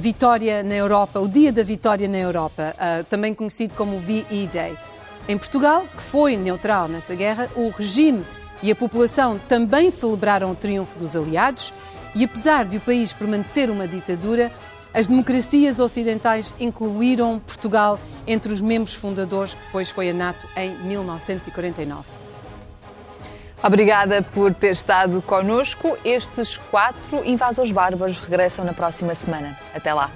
[0.00, 4.78] vitória na Europa, o dia da vitória na Europa, uh, também conhecido como VE Day.
[5.28, 8.24] Em Portugal, que foi neutral nessa guerra, o regime
[8.62, 11.74] e a população também celebraram o triunfo dos aliados
[12.14, 14.50] e, apesar de o país permanecer uma ditadura,
[14.94, 20.70] as democracias ocidentais incluíram Portugal entre os membros fundadores, que depois foi a NATO em
[20.78, 22.04] 1949.
[23.60, 25.98] Obrigada por ter estado connosco.
[26.04, 29.58] Estes quatro invasores bárbaros regressam na próxima semana.
[29.74, 30.10] Até lá.